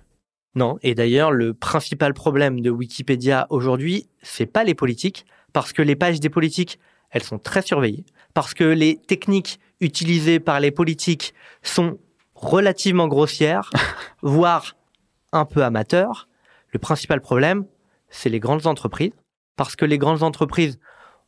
Non, 0.59 0.77
et 0.83 0.97
d'ailleurs, 0.97 1.31
le 1.31 1.55
principal 1.55 2.15
problème 2.15 2.61
de 2.61 2.69
Wikipédia 2.69 3.47
aujourd'hui, 3.49 4.09
c'est 4.23 4.45
pas 4.45 4.65
les 4.65 4.75
politiques, 4.75 5.25
parce 5.53 5.73
que 5.73 5.83
les 5.83 5.95
pages 5.95 6.19
des 6.19 6.31
politiques, 6.31 6.81
elles 7.11 7.23
sont 7.23 7.39
très 7.39 7.63
surveillées, 7.63 8.05
parce 8.35 8.55
que 8.55 8.65
les 8.65 8.97
techniques 8.97 9.61
utilisées 9.81 10.41
par 10.41 10.59
les 10.59 10.73
politiques 10.73 11.33
sont 11.63 12.01
relativement 12.35 13.07
grossières, 13.07 13.71
voire 14.23 14.75
un 15.31 15.45
peu 15.45 15.63
amateurs. 15.63 16.29
Le 16.73 16.81
principal 16.81 17.21
problème, 17.21 17.65
c'est 18.09 18.29
les 18.29 18.41
grandes 18.41 18.67
entreprises, 18.67 19.13
parce 19.55 19.77
que 19.77 19.85
les 19.85 19.97
grandes 19.97 20.25
entreprises 20.25 20.81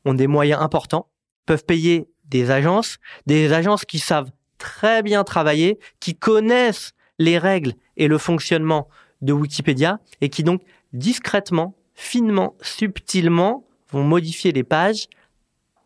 ont 0.04 0.14
des 0.14 0.26
moyens 0.26 0.60
importants, 0.60 1.06
peuvent 1.46 1.64
payer 1.64 2.08
des 2.24 2.50
agences, 2.50 2.98
des 3.26 3.52
agences 3.52 3.84
qui 3.84 4.00
savent 4.00 4.32
très 4.58 5.04
bien 5.04 5.22
travailler, 5.22 5.78
qui 6.00 6.16
connaissent 6.16 6.94
les 7.20 7.38
règles 7.38 7.74
et 7.96 8.08
le 8.08 8.18
fonctionnement 8.18 8.88
de 9.22 9.32
Wikipédia 9.32 10.00
et 10.20 10.28
qui 10.28 10.42
donc 10.42 10.62
discrètement, 10.92 11.74
finement, 11.94 12.54
subtilement 12.60 13.64
vont 13.90 14.04
modifier 14.04 14.52
les 14.52 14.64
pages 14.64 15.08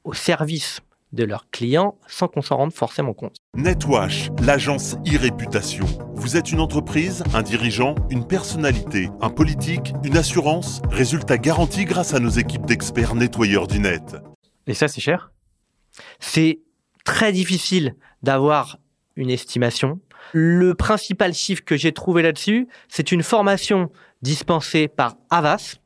au 0.05 0.15
service 0.15 0.81
de 1.13 1.25
leurs 1.25 1.49
clients 1.51 1.97
sans 2.09 2.29
qu'on 2.29 2.43
s'en 2.43 2.57
rende 2.57 2.73
forcément 2.73 3.15
compte. 3.15 3.37
Netwash, 3.57 4.31
l'agence 4.43 4.97
e-réputation. 5.07 5.87
Vous 6.15 6.37
êtes 6.37 6.51
une 6.51 6.61
entreprise, 6.61 7.23
un 7.33 7.43
dirigeant, 7.43 7.95
une 8.11 8.27
personnalité, 8.27 9.09
un 9.21 9.31
politique, 9.31 9.93
une 10.03 10.17
assurance 10.17 10.83
Résultat 10.91 11.39
garanti 11.39 11.85
grâce 11.85 12.15
à 12.15 12.21
nos 12.21 12.31
équipes 12.31 12.67
d'experts 12.67 13.15
nettoyeurs 13.15 13.69
du 13.69 13.79
net. 13.79 14.17
Et 14.67 14.75
ça, 14.75 14.89
c'est 14.89 15.01
cher? 15.01 15.31
C'est 16.19 16.61
très 17.05 17.33
difficile 17.33 17.95
d'avoir 18.23 18.79
une 19.17 19.31
estimation. 19.31 20.01
Le 20.33 20.75
principal 20.75 21.35
chiffre 21.35 21.63
que 21.65 21.77
j'ai 21.77 21.93
trouvé 21.93 22.23
là-dessus, 22.23 22.69
c'est 22.89 23.13
une 23.13 23.23
formation 23.23 23.91
dispensée 24.23 24.89
par 24.89 25.17
Avas 25.31 25.77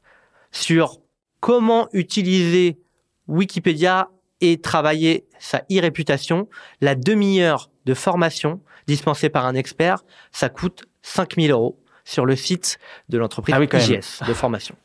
sur 0.50 0.99
comment 1.40 1.88
utiliser 1.92 2.78
Wikipédia 3.26 4.11
et 4.40 4.61
travailler 4.61 5.26
sa 5.38 5.59
e-réputation. 5.71 6.49
La 6.80 6.95
demi-heure 6.95 7.71
de 7.85 7.95
formation 7.95 8.61
dispensée 8.87 9.28
par 9.28 9.45
un 9.47 9.54
expert, 9.54 10.04
ça 10.33 10.49
coûte 10.49 10.87
5000 11.02 11.50
euros 11.50 11.78
sur 12.04 12.25
le 12.25 12.37
site 12.37 12.78
de 13.09 13.18
l'entreprise 13.18 13.54
Ah 13.57 13.61
oui. 13.61 13.68
IGS 13.71 14.26
de 14.26 14.33
formation. 14.33 14.76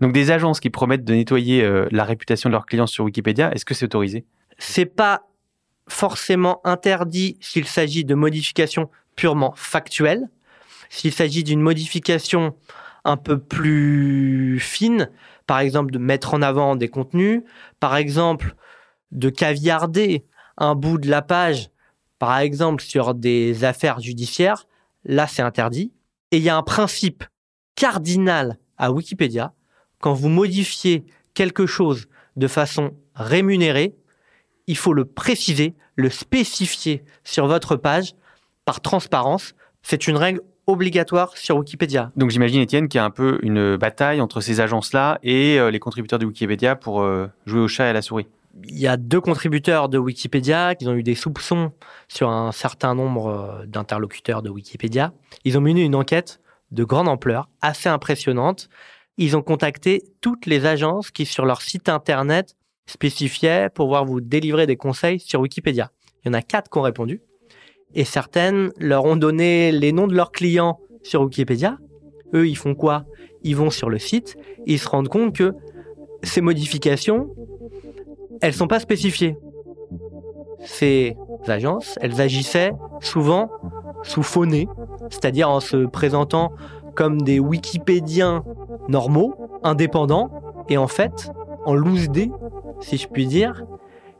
Donc 0.00 0.12
des 0.12 0.30
agences 0.30 0.60
qui 0.60 0.70
promettent 0.70 1.04
de 1.04 1.12
nettoyer 1.12 1.62
euh, 1.62 1.88
la 1.90 2.04
réputation 2.04 2.48
de 2.48 2.52
leurs 2.52 2.66
clients 2.66 2.86
sur 2.86 3.04
Wikipédia, 3.04 3.52
est-ce 3.52 3.64
que 3.64 3.74
c'est 3.74 3.84
autorisé? 3.84 4.24
C'est 4.58 4.86
pas 4.86 5.22
forcément 5.88 6.60
interdit 6.64 7.36
s'il 7.40 7.66
s'agit 7.66 8.04
de 8.04 8.14
modifications 8.14 8.90
purement 9.16 9.52
factuelles. 9.56 10.28
S'il 10.88 11.12
s'agit 11.12 11.44
d'une 11.44 11.60
modification 11.60 12.56
un 13.04 13.16
peu 13.16 13.38
plus 13.38 14.58
fine, 14.60 15.10
par 15.46 15.60
exemple 15.60 15.92
de 15.92 15.98
mettre 15.98 16.34
en 16.34 16.42
avant 16.42 16.76
des 16.76 16.88
contenus, 16.88 17.42
par 17.80 17.96
exemple 17.96 18.54
de 19.12 19.30
caviarder 19.30 20.24
un 20.56 20.74
bout 20.74 20.98
de 20.98 21.08
la 21.08 21.22
page, 21.22 21.70
par 22.18 22.38
exemple 22.38 22.82
sur 22.82 23.14
des 23.14 23.64
affaires 23.64 24.00
judiciaires, 24.00 24.66
là 25.04 25.26
c'est 25.26 25.42
interdit. 25.42 25.92
Et 26.30 26.36
il 26.36 26.42
y 26.42 26.48
a 26.48 26.56
un 26.56 26.62
principe 26.62 27.24
cardinal 27.74 28.58
à 28.76 28.92
Wikipédia, 28.92 29.52
quand 30.00 30.12
vous 30.12 30.28
modifiez 30.28 31.04
quelque 31.34 31.66
chose 31.66 32.06
de 32.36 32.46
façon 32.46 32.92
rémunérée, 33.14 33.94
il 34.66 34.76
faut 34.76 34.92
le 34.92 35.04
préciser, 35.04 35.74
le 35.96 36.10
spécifier 36.10 37.04
sur 37.24 37.46
votre 37.46 37.76
page 37.76 38.14
par 38.64 38.80
transparence. 38.80 39.54
C'est 39.82 40.06
une 40.06 40.16
règle 40.16 40.40
obligatoire 40.66 41.36
sur 41.36 41.56
Wikipédia. 41.56 42.12
Donc 42.16 42.30
j'imagine, 42.30 42.60
Étienne, 42.60 42.88
qu'il 42.88 42.98
y 42.98 43.00
a 43.00 43.04
un 43.04 43.10
peu 43.10 43.38
une 43.42 43.76
bataille 43.76 44.20
entre 44.20 44.40
ces 44.40 44.60
agences-là 44.60 45.18
et 45.22 45.58
euh, 45.58 45.70
les 45.70 45.78
contributeurs 45.80 46.18
de 46.18 46.26
Wikipédia 46.26 46.76
pour 46.76 47.02
euh, 47.02 47.26
jouer 47.46 47.60
au 47.60 47.68
chat 47.68 47.86
et 47.86 47.88
à 47.88 47.92
la 47.92 48.02
souris. 48.02 48.26
Il 48.64 48.78
y 48.78 48.86
a 48.86 48.96
deux 48.96 49.20
contributeurs 49.20 49.88
de 49.88 49.98
Wikipédia 49.98 50.74
qui 50.74 50.86
ont 50.88 50.94
eu 50.94 51.02
des 51.02 51.14
soupçons 51.14 51.72
sur 52.08 52.30
un 52.30 52.52
certain 52.52 52.94
nombre 52.94 53.26
euh, 53.28 53.66
d'interlocuteurs 53.66 54.42
de 54.42 54.50
Wikipédia. 54.50 55.12
Ils 55.44 55.58
ont 55.58 55.60
mené 55.60 55.82
une 55.82 55.94
enquête 55.94 56.40
de 56.70 56.84
grande 56.84 57.08
ampleur, 57.08 57.48
assez 57.62 57.88
impressionnante. 57.88 58.68
Ils 59.16 59.36
ont 59.36 59.42
contacté 59.42 60.04
toutes 60.20 60.46
les 60.46 60.66
agences 60.66 61.10
qui, 61.10 61.26
sur 61.26 61.44
leur 61.44 61.62
site 61.62 61.88
internet, 61.88 62.54
spécifiaient 62.90 63.68
pouvoir 63.70 64.04
vous 64.04 64.20
délivrer 64.20 64.66
des 64.66 64.76
conseils 64.76 65.20
sur 65.20 65.40
Wikipédia. 65.40 65.90
Il 66.24 66.28
y 66.28 66.30
en 66.30 66.34
a 66.34 66.42
quatre 66.42 66.70
qui 66.70 66.78
ont 66.78 66.82
répondu. 66.82 67.22
Et 67.94 68.04
certaines 68.04 68.70
leur 68.78 69.04
ont 69.04 69.16
donné 69.16 69.72
les 69.72 69.92
noms 69.92 70.06
de 70.06 70.14
leurs 70.14 70.32
clients 70.32 70.78
sur 71.02 71.22
Wikipédia. 71.22 71.78
Eux, 72.34 72.48
ils 72.48 72.56
font 72.56 72.74
quoi? 72.74 73.04
Ils 73.42 73.56
vont 73.56 73.70
sur 73.70 73.88
le 73.88 73.98
site, 73.98 74.36
ils 74.66 74.78
se 74.78 74.88
rendent 74.88 75.08
compte 75.08 75.34
que 75.34 75.54
ces 76.22 76.40
modifications, 76.40 77.34
elles 78.42 78.52
sont 78.52 78.68
pas 78.68 78.80
spécifiées. 78.80 79.36
Ces 80.62 81.16
agences, 81.46 81.98
elles 82.02 82.20
agissaient 82.20 82.72
souvent 83.00 83.50
sous 84.02 84.22
faux 84.22 84.44
c'est-à-dire 85.10 85.48
en 85.48 85.60
se 85.60 85.86
présentant 85.86 86.52
comme 86.94 87.22
des 87.22 87.40
Wikipédiens 87.40 88.44
normaux, 88.88 89.34
indépendants, 89.62 90.30
et 90.68 90.76
en 90.76 90.86
fait, 90.86 91.30
en 91.64 91.74
loose 91.74 92.10
si 92.80 92.96
je 92.96 93.08
puis 93.08 93.26
dire, 93.26 93.64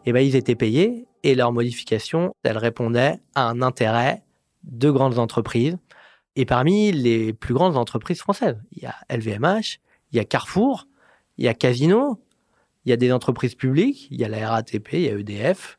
eh 0.07 0.13
ben, 0.13 0.21
ils 0.21 0.37
étaient 0.37 0.55
payés 0.55 1.07
et 1.23 1.35
leurs 1.35 1.53
modifications, 1.53 2.35
elles 2.43 2.59
répondaient 2.59 3.19
à 3.35 3.49
un 3.49 3.63
intérêt 3.63 4.23
de 4.65 4.91
grandes 4.91 5.19
entreprises. 5.19 5.77
Et 6.37 6.45
parmi 6.45 6.93
les 6.93 7.33
plus 7.33 7.55
grandes 7.55 7.77
entreprises 7.77 8.21
françaises, 8.21 8.61
il 8.73 8.83
y 8.83 8.87
a 8.87 8.95
LVMH, 9.11 9.81
il 10.13 10.17
y 10.17 10.19
a 10.21 10.25
Carrefour, 10.25 10.87
il 11.39 11.45
y 11.45 11.49
a 11.49 11.55
Casino, 11.55 12.21
il 12.85 12.91
y 12.91 12.93
a 12.93 12.97
des 12.97 13.13
entreprises 13.13 13.55
publiques, 13.55 14.09
il 14.11 14.21
y 14.21 14.25
a 14.25 14.29
la 14.29 14.49
RATP, 14.49 14.93
il 14.93 15.01
y 15.01 15.09
a 15.09 15.19
EDF. 15.19 15.79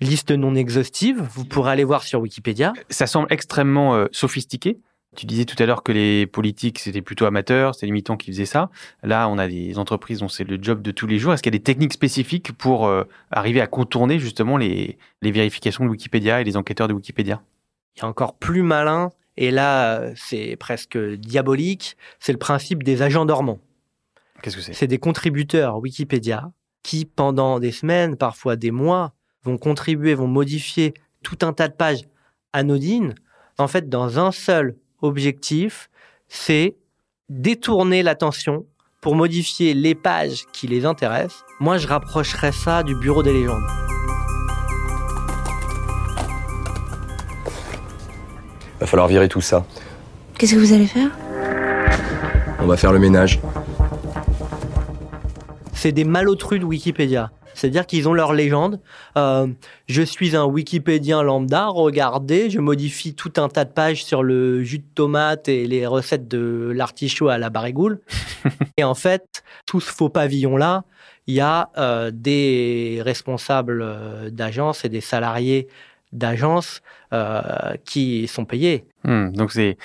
Liste 0.00 0.30
non 0.30 0.54
exhaustive, 0.54 1.20
vous 1.20 1.44
pourrez 1.44 1.72
aller 1.72 1.84
voir 1.84 2.02
sur 2.02 2.20
Wikipédia. 2.20 2.72
Ça 2.88 3.06
semble 3.06 3.26
extrêmement 3.30 3.94
euh, 3.94 4.06
sophistiqué. 4.12 4.80
Tu 5.16 5.26
disais 5.26 5.44
tout 5.44 5.60
à 5.60 5.66
l'heure 5.66 5.82
que 5.82 5.90
les 5.90 6.26
politiques, 6.26 6.78
c'était 6.78 7.02
plutôt 7.02 7.24
amateur, 7.24 7.74
c'était 7.74 7.86
limitant 7.86 8.16
qui 8.16 8.30
faisaient 8.30 8.46
ça. 8.46 8.70
Là, 9.02 9.28
on 9.28 9.38
a 9.38 9.48
des 9.48 9.76
entreprises 9.76 10.20
dont 10.20 10.28
c'est 10.28 10.44
le 10.44 10.56
job 10.62 10.82
de 10.82 10.92
tous 10.92 11.08
les 11.08 11.18
jours. 11.18 11.32
Est-ce 11.32 11.42
qu'il 11.42 11.52
y 11.52 11.56
a 11.56 11.58
des 11.58 11.64
techniques 11.64 11.92
spécifiques 11.92 12.52
pour 12.52 12.86
euh, 12.86 13.02
arriver 13.32 13.60
à 13.60 13.66
contourner 13.66 14.20
justement 14.20 14.56
les, 14.56 14.98
les 15.20 15.32
vérifications 15.32 15.84
de 15.84 15.90
Wikipédia 15.90 16.40
et 16.40 16.44
les 16.44 16.56
enquêteurs 16.56 16.86
de 16.86 16.92
Wikipédia? 16.92 17.42
Il 17.96 18.02
y 18.02 18.04
a 18.04 18.08
encore 18.08 18.36
plus 18.36 18.62
malin, 18.62 19.10
et 19.36 19.50
là, 19.50 20.12
c'est 20.14 20.56
presque 20.56 20.96
diabolique, 20.96 21.96
c'est 22.20 22.32
le 22.32 22.38
principe 22.38 22.84
des 22.84 23.02
agents 23.02 23.26
dormants. 23.26 23.58
Qu'est-ce 24.42 24.56
que 24.56 24.62
c'est? 24.62 24.74
C'est 24.74 24.86
des 24.86 24.98
contributeurs 24.98 25.78
Wikipédia 25.78 26.52
qui, 26.84 27.04
pendant 27.04 27.58
des 27.58 27.72
semaines, 27.72 28.16
parfois 28.16 28.54
des 28.54 28.70
mois, 28.70 29.12
vont 29.42 29.58
contribuer, 29.58 30.14
vont 30.14 30.28
modifier 30.28 30.94
tout 31.24 31.38
un 31.42 31.52
tas 31.52 31.66
de 31.66 31.74
pages 31.74 32.04
anodines, 32.52 33.16
en 33.58 33.66
fait, 33.66 33.88
dans 33.88 34.20
un 34.20 34.30
seul 34.30 34.76
objectif, 35.02 35.90
c'est 36.28 36.76
détourner 37.28 38.02
l'attention 38.02 38.64
pour 39.00 39.14
modifier 39.16 39.72
les 39.72 39.94
pages 39.94 40.44
qui 40.52 40.66
les 40.66 40.84
intéressent. 40.84 41.44
Moi, 41.58 41.78
je 41.78 41.86
rapprocherais 41.86 42.52
ça 42.52 42.82
du 42.82 42.94
bureau 42.94 43.22
des 43.22 43.32
légendes. 43.32 43.62
Va 48.78 48.86
falloir 48.86 49.08
virer 49.08 49.28
tout 49.28 49.40
ça. 49.40 49.64
Qu'est-ce 50.38 50.54
que 50.54 50.58
vous 50.58 50.72
allez 50.72 50.86
faire? 50.86 51.10
On 52.60 52.66
va 52.66 52.76
faire 52.76 52.92
le 52.92 52.98
ménage. 52.98 53.40
C'est 55.74 55.92
des 55.92 56.04
malotrus 56.04 56.60
de 56.60 56.64
Wikipédia. 56.64 57.30
C'est-à-dire 57.60 57.86
qu'ils 57.86 58.08
ont 58.08 58.14
leur 58.14 58.32
légende. 58.32 58.80
Euh, 59.16 59.46
je 59.86 60.02
suis 60.02 60.34
un 60.34 60.44
Wikipédien 60.44 61.22
lambda, 61.22 61.66
regardez, 61.66 62.48
je 62.48 62.58
modifie 62.58 63.14
tout 63.14 63.32
un 63.36 63.48
tas 63.48 63.66
de 63.66 63.70
pages 63.70 64.02
sur 64.02 64.22
le 64.22 64.62
jus 64.62 64.78
de 64.78 64.84
tomate 64.94 65.48
et 65.48 65.66
les 65.66 65.86
recettes 65.86 66.26
de 66.26 66.72
l'artichaut 66.74 67.28
à 67.28 67.36
la 67.36 67.50
barigoule. 67.50 68.00
et 68.78 68.84
en 68.84 68.94
fait, 68.94 69.44
tout 69.66 69.80
ce 69.80 69.92
faux 69.92 70.08
pavillon-là, 70.08 70.84
il 71.26 71.34
y 71.34 71.40
a 71.40 71.68
euh, 71.76 72.10
des 72.12 73.00
responsables 73.04 73.82
euh, 73.82 74.30
d'agences 74.30 74.84
et 74.84 74.88
des 74.88 75.00
salariés 75.00 75.68
d'agences 76.12 76.82
euh, 77.12 77.42
qui 77.84 78.26
sont 78.26 78.44
payés. 78.44 78.84
Hmm, 79.04 79.30
donc 79.30 79.52
c'est 79.52 79.76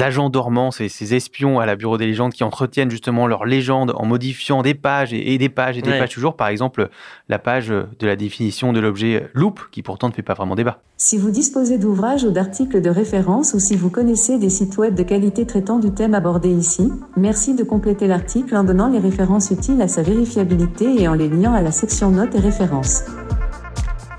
agents 0.00 0.30
dormants, 0.30 0.70
ces, 0.70 0.88
ces, 0.88 1.14
espions 1.14 1.60
à 1.60 1.66
la 1.66 1.76
Bureau 1.76 1.98
des 1.98 2.06
légendes 2.06 2.32
qui 2.32 2.44
entretiennent 2.44 2.90
justement 2.90 3.26
leur 3.26 3.44
légende 3.44 3.92
en 3.94 4.06
modifiant 4.06 4.62
des 4.62 4.74
pages 4.74 5.12
et, 5.12 5.36
des 5.36 5.48
pages 5.50 5.76
et 5.76 5.82
des 5.82 5.90
pages 5.90 6.10
toujours. 6.10 6.36
Par 6.36 6.48
exemple, 6.48 6.88
la 7.28 7.38
page 7.38 7.68
de 7.68 8.06
la 8.06 8.16
définition 8.16 8.72
de 8.72 8.80
l'objet 8.80 9.28
loupe, 9.34 9.60
qui 9.70 9.82
pourtant 9.82 10.08
ne 10.08 10.14
fait 10.14 10.22
pas 10.22 10.34
vraiment 10.34 10.54
débat. 10.54 10.80
Si 10.96 11.18
vous 11.18 11.30
disposez 11.30 11.78
d'ouvrages 11.78 12.24
ou 12.24 12.30
d'articles 12.30 12.80
de 12.80 12.88
référence 12.88 13.54
ou 13.54 13.58
si 13.58 13.76
vous 13.76 13.90
connaissez 13.90 14.38
des 14.38 14.50
sites 14.50 14.78
web 14.78 14.94
de 14.94 15.02
qualité 15.02 15.46
traitant 15.46 15.78
du 15.78 15.90
thème 15.90 16.14
abordé 16.14 16.48
ici, 16.48 16.90
merci 17.16 17.54
de 17.54 17.64
compléter 17.64 18.06
l'article 18.06 18.56
en 18.56 18.64
donnant 18.64 18.88
les 18.88 19.00
références 19.00 19.50
utiles 19.50 19.82
à 19.82 19.88
sa 19.88 20.02
vérifiabilité 20.02 21.02
et 21.02 21.08
en 21.08 21.14
les 21.14 21.28
liant 21.28 21.52
à 21.52 21.60
la 21.60 21.72
section 21.72 22.10
notes 22.10 22.34
et 22.34 22.40
références. 22.40 23.02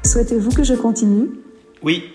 Souhaitez-vous 0.05 0.51
que 0.51 0.63
je 0.63 0.73
continue? 0.75 1.29
Oui. 1.81 2.12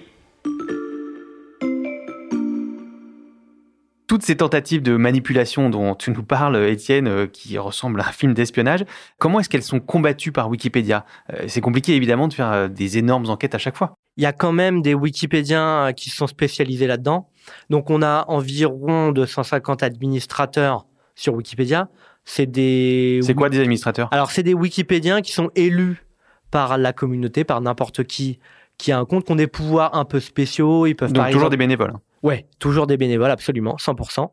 Toutes 4.18 4.26
ces 4.26 4.36
tentatives 4.36 4.82
de 4.82 4.96
manipulation 4.96 5.70
dont 5.70 5.94
tu 5.94 6.10
nous 6.10 6.24
parles, 6.24 6.56
Étienne, 6.56 7.06
euh, 7.06 7.26
qui 7.28 7.56
ressemblent 7.56 8.00
à 8.00 8.08
un 8.08 8.10
film 8.10 8.34
d'espionnage, 8.34 8.84
comment 9.18 9.38
est-ce 9.38 9.48
qu'elles 9.48 9.62
sont 9.62 9.78
combattues 9.78 10.32
par 10.32 10.48
Wikipédia? 10.48 11.04
Euh, 11.32 11.44
C'est 11.46 11.60
compliqué 11.60 11.94
évidemment 11.94 12.26
de 12.26 12.34
faire 12.34 12.50
euh, 12.50 12.66
des 12.66 12.98
énormes 12.98 13.30
enquêtes 13.30 13.54
à 13.54 13.58
chaque 13.58 13.76
fois. 13.76 13.94
Il 14.16 14.24
y 14.24 14.26
a 14.26 14.32
quand 14.32 14.50
même 14.50 14.82
des 14.82 14.92
Wikipédiens 14.92 15.92
qui 15.92 16.10
sont 16.10 16.26
spécialisés 16.26 16.88
là-dedans. 16.88 17.30
Donc 17.70 17.90
on 17.90 18.02
a 18.02 18.24
environ 18.26 19.12
250 19.12 19.84
administrateurs 19.84 20.86
sur 21.14 21.34
Wikipédia. 21.34 21.88
C'est 22.24 22.46
des. 22.46 23.20
C'est 23.22 23.34
quoi 23.34 23.50
des 23.50 23.60
administrateurs? 23.60 24.08
Alors 24.10 24.32
c'est 24.32 24.42
des 24.42 24.54
Wikipédiens 24.54 25.22
qui 25.22 25.30
sont 25.30 25.50
élus 25.54 26.04
par 26.50 26.76
la 26.76 26.92
communauté, 26.92 27.44
par 27.44 27.60
n'importe 27.60 28.02
qui 28.02 28.40
qui 28.78 28.90
a 28.90 28.98
un 28.98 29.04
compte, 29.04 29.24
qui 29.24 29.32
ont 29.32 29.36
des 29.36 29.46
pouvoirs 29.46 29.94
un 29.96 30.04
peu 30.04 30.18
spéciaux. 30.18 30.86
Ils 30.86 30.94
peuvent 30.94 31.12
Donc 31.12 31.30
toujours 31.30 31.50
des 31.50 31.56
bénévoles. 31.56 31.94
Ouais, 32.22 32.46
toujours 32.58 32.86
des 32.86 32.96
bénévoles, 32.96 33.30
absolument, 33.30 33.76
100%. 33.76 34.30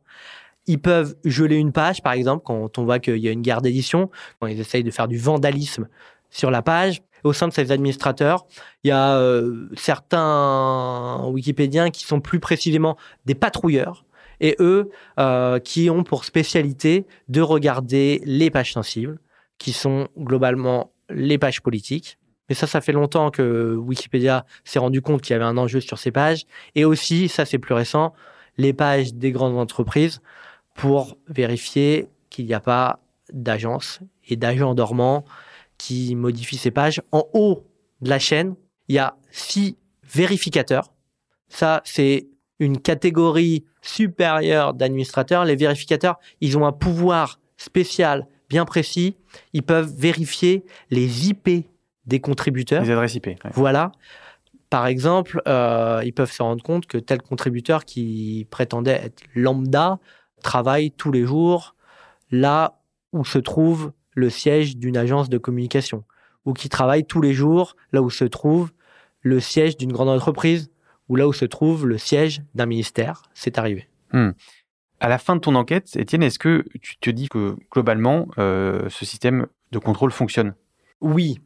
Ils 0.67 0.79
peuvent 0.79 1.15
geler 1.23 1.57
une 1.57 1.71
page, 1.71 2.01
par 2.01 2.13
exemple, 2.13 2.43
quand 2.43 2.77
on 2.77 2.85
voit 2.85 2.99
qu'il 2.99 3.17
y 3.17 3.27
a 3.27 3.31
une 3.31 3.41
guerre 3.41 3.61
d'édition, 3.61 4.09
quand 4.39 4.47
ils 4.47 4.59
essayent 4.59 4.83
de 4.83 4.91
faire 4.91 5.07
du 5.07 5.17
vandalisme 5.17 5.87
sur 6.31 6.51
la 6.51 6.61
page. 6.61 7.03
Au 7.23 7.33
sein 7.33 7.47
de 7.47 7.53
ces 7.53 7.71
administrateurs, 7.71 8.45
il 8.83 8.89
y 8.89 8.91
a 8.91 9.17
euh, 9.17 9.67
certains 9.75 11.23
Wikipédiens 11.27 11.89
qui 11.89 12.03
sont 12.03 12.19
plus 12.19 12.39
précisément 12.39 12.97
des 13.25 13.33
patrouilleurs, 13.33 14.05
et 14.39 14.55
eux 14.59 14.89
euh, 15.19 15.59
qui 15.59 15.89
ont 15.89 16.03
pour 16.03 16.25
spécialité 16.25 17.05
de 17.29 17.41
regarder 17.41 18.21
les 18.25 18.49
pages 18.49 18.73
sensibles, 18.73 19.19
qui 19.57 19.71
sont 19.71 20.07
globalement 20.17 20.91
les 21.09 21.37
pages 21.37 21.61
politiques, 21.61 22.17
mais 22.49 22.55
ça, 22.55 22.67
ça 22.67 22.81
fait 22.81 22.91
longtemps 22.91 23.31
que 23.31 23.75
Wikipédia 23.75 24.45
s'est 24.63 24.79
rendu 24.79 25.01
compte 25.01 25.21
qu'il 25.21 25.33
y 25.33 25.35
avait 25.35 25.45
un 25.45 25.57
enjeu 25.57 25.79
sur 25.79 25.97
ces 25.97 26.11
pages. 26.11 26.45
Et 26.75 26.85
aussi, 26.85 27.27
ça 27.27 27.45
c'est 27.45 27.57
plus 27.57 27.73
récent, 27.73 28.13
les 28.57 28.73
pages 28.73 29.13
des 29.13 29.31
grandes 29.31 29.57
entreprises 29.57 30.21
pour 30.75 31.17
vérifier 31.27 32.07
qu'il 32.29 32.45
n'y 32.45 32.53
a 32.53 32.59
pas 32.59 32.99
d'agences 33.33 33.99
et 34.27 34.35
d'agents 34.35 34.75
dormants 34.75 35.25
qui 35.77 36.15
modifient 36.15 36.57
ces 36.57 36.71
pages. 36.71 37.01
En 37.11 37.27
haut 37.33 37.65
de 38.01 38.09
la 38.09 38.19
chaîne, 38.19 38.55
il 38.87 38.95
y 38.95 38.99
a 38.99 39.15
six 39.31 39.77
vérificateurs. 40.03 40.93
Ça, 41.47 41.81
c'est 41.85 42.27
une 42.59 42.79
catégorie 42.79 43.65
supérieure 43.81 44.73
d'administrateurs. 44.73 45.45
Les 45.45 45.55
vérificateurs, 45.55 46.19
ils 46.41 46.57
ont 46.57 46.65
un 46.65 46.71
pouvoir 46.71 47.39
spécial 47.57 48.27
bien 48.49 48.65
précis. 48.65 49.15
Ils 49.53 49.63
peuvent 49.63 49.93
vérifier 49.97 50.65
les 50.91 51.29
IP 51.29 51.65
des 52.05 52.19
contributeurs. 52.19 52.83
Les 52.83 52.91
adresses 52.91 53.15
IP. 53.15 53.29
Voilà. 53.53 53.91
Par 54.69 54.87
exemple, 54.87 55.41
euh, 55.47 56.01
ils 56.03 56.13
peuvent 56.13 56.31
se 56.31 56.41
rendre 56.41 56.63
compte 56.63 56.85
que 56.85 56.97
tel 56.97 57.21
contributeur 57.21 57.85
qui 57.85 58.47
prétendait 58.49 58.99
être 59.03 59.23
lambda 59.35 59.99
travaille 60.41 60.91
tous 60.91 61.11
les 61.11 61.25
jours 61.25 61.75
là 62.31 62.79
où 63.13 63.23
se 63.23 63.37
trouve 63.37 63.93
le 64.13 64.29
siège 64.29 64.77
d'une 64.77 64.97
agence 64.97 65.29
de 65.29 65.37
communication, 65.37 66.03
ou 66.45 66.53
qui 66.53 66.69
travaille 66.69 67.05
tous 67.05 67.21
les 67.21 67.33
jours 67.33 67.75
là 67.91 68.01
où 68.01 68.09
se 68.09 68.25
trouve 68.25 68.71
le 69.21 69.39
siège 69.39 69.77
d'une 69.77 69.91
grande 69.91 70.09
entreprise, 70.09 70.69
ou 71.09 71.15
là 71.15 71.27
où 71.27 71.33
se 71.33 71.45
trouve 71.45 71.87
le 71.87 71.97
siège 71.97 72.41
d'un 72.55 72.65
ministère. 72.65 73.23
C'est 73.33 73.57
arrivé. 73.57 73.87
Hmm. 74.11 74.31
À 74.99 75.09
la 75.09 75.17
fin 75.17 75.35
de 75.35 75.41
ton 75.41 75.55
enquête, 75.55 75.95
Étienne, 75.95 76.23
est-ce 76.23 76.39
que 76.39 76.63
tu 76.81 76.97
te 76.97 77.09
dis 77.09 77.27
que 77.27 77.55
globalement, 77.71 78.27
euh, 78.37 78.87
ce 78.89 79.05
système 79.05 79.47
de 79.71 79.79
contrôle 79.79 80.11
fonctionne? 80.11 80.55
Oui, 81.01 81.39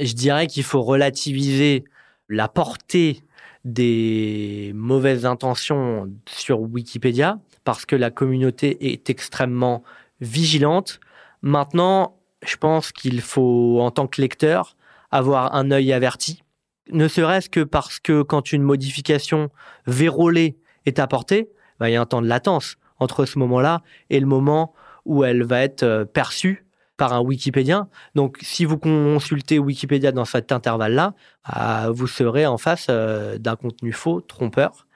je 0.00 0.12
dirais 0.14 0.46
qu'il 0.46 0.62
faut 0.62 0.82
relativiser 0.82 1.84
la 2.28 2.48
portée 2.48 3.22
des 3.64 4.72
mauvaises 4.74 5.26
intentions 5.26 6.10
sur 6.28 6.60
Wikipédia 6.60 7.38
parce 7.64 7.84
que 7.84 7.96
la 7.96 8.10
communauté 8.10 8.92
est 8.92 9.10
extrêmement 9.10 9.82
vigilante. 10.20 11.00
Maintenant, 11.42 12.18
je 12.44 12.56
pense 12.56 12.92
qu'il 12.92 13.20
faut, 13.20 13.80
en 13.80 13.90
tant 13.90 14.06
que 14.06 14.20
lecteur, 14.20 14.76
avoir 15.10 15.54
un 15.54 15.70
œil 15.70 15.92
averti. 15.92 16.42
Ne 16.90 17.08
serait-ce 17.08 17.50
que 17.50 17.60
parce 17.60 17.98
que 17.98 18.22
quand 18.22 18.52
une 18.52 18.62
modification 18.62 19.50
vérolée 19.86 20.56
est 20.86 20.98
apportée, 20.98 21.50
bah, 21.78 21.90
il 21.90 21.92
y 21.92 21.96
a 21.96 22.00
un 22.00 22.06
temps 22.06 22.22
de 22.22 22.26
latence 22.26 22.76
entre 22.98 23.26
ce 23.26 23.38
moment-là 23.38 23.82
et 24.10 24.20
le 24.20 24.26
moment 24.26 24.74
où 25.04 25.24
elle 25.24 25.42
va 25.42 25.62
être 25.62 25.82
euh, 25.82 26.04
perçue 26.04 26.64
par 26.98 27.14
un 27.14 27.20
Wikipédien. 27.20 27.88
Donc, 28.14 28.36
si 28.42 28.66
vous 28.66 28.76
consultez 28.76 29.58
Wikipédia 29.58 30.12
dans 30.12 30.26
cet 30.26 30.52
intervalle-là, 30.52 31.14
euh, 31.56 31.90
vous 31.90 32.06
serez 32.06 32.44
en 32.44 32.58
face 32.58 32.88
euh, 32.90 33.38
d'un 33.38 33.56
contenu 33.56 33.92
faux, 33.92 34.20
trompeur. 34.20 34.86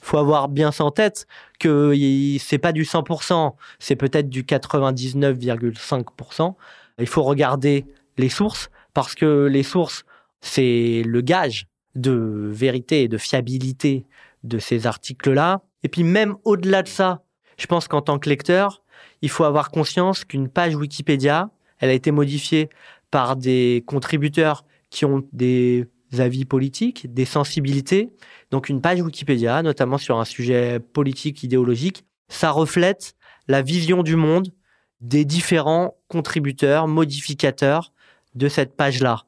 Faut 0.00 0.18
avoir 0.18 0.48
bien 0.48 0.70
ça 0.70 0.84
en 0.84 0.92
tête 0.92 1.26
que 1.58 1.92
c'est 2.38 2.58
pas 2.58 2.72
du 2.72 2.84
100%, 2.84 3.54
c'est 3.80 3.96
peut-être 3.96 4.28
du 4.28 4.44
99,5%. 4.44 6.54
Il 6.98 7.08
faut 7.08 7.24
regarder 7.24 7.86
les 8.18 8.28
sources 8.28 8.70
parce 8.94 9.14
que 9.14 9.46
les 9.46 9.64
sources, 9.64 10.04
c'est 10.40 11.02
le 11.04 11.20
gage 11.22 11.66
de 11.96 12.50
vérité 12.52 13.04
et 13.04 13.08
de 13.08 13.18
fiabilité 13.18 14.06
de 14.44 14.58
ces 14.58 14.86
articles-là. 14.86 15.62
Et 15.82 15.88
puis 15.88 16.04
même 16.04 16.36
au-delà 16.44 16.82
de 16.82 16.88
ça, 16.88 17.22
je 17.58 17.66
pense 17.66 17.88
qu'en 17.88 18.02
tant 18.02 18.18
que 18.18 18.28
lecteur, 18.28 18.82
il 19.26 19.28
faut 19.28 19.42
avoir 19.42 19.72
conscience 19.72 20.24
qu'une 20.24 20.48
page 20.48 20.76
Wikipédia, 20.76 21.50
elle 21.80 21.90
a 21.90 21.94
été 21.94 22.12
modifiée 22.12 22.70
par 23.10 23.34
des 23.34 23.82
contributeurs 23.84 24.64
qui 24.88 25.04
ont 25.04 25.26
des 25.32 25.88
avis 26.16 26.44
politiques, 26.44 27.12
des 27.12 27.24
sensibilités. 27.24 28.12
Donc 28.52 28.68
une 28.68 28.80
page 28.80 29.00
Wikipédia, 29.00 29.64
notamment 29.64 29.98
sur 29.98 30.20
un 30.20 30.24
sujet 30.24 30.78
politique, 30.78 31.42
idéologique, 31.42 32.04
ça 32.28 32.52
reflète 32.52 33.16
la 33.48 33.62
vision 33.62 34.04
du 34.04 34.14
monde 34.14 34.52
des 35.00 35.24
différents 35.24 35.96
contributeurs, 36.06 36.86
modificateurs 36.86 37.92
de 38.36 38.48
cette 38.48 38.76
page-là. 38.76 39.25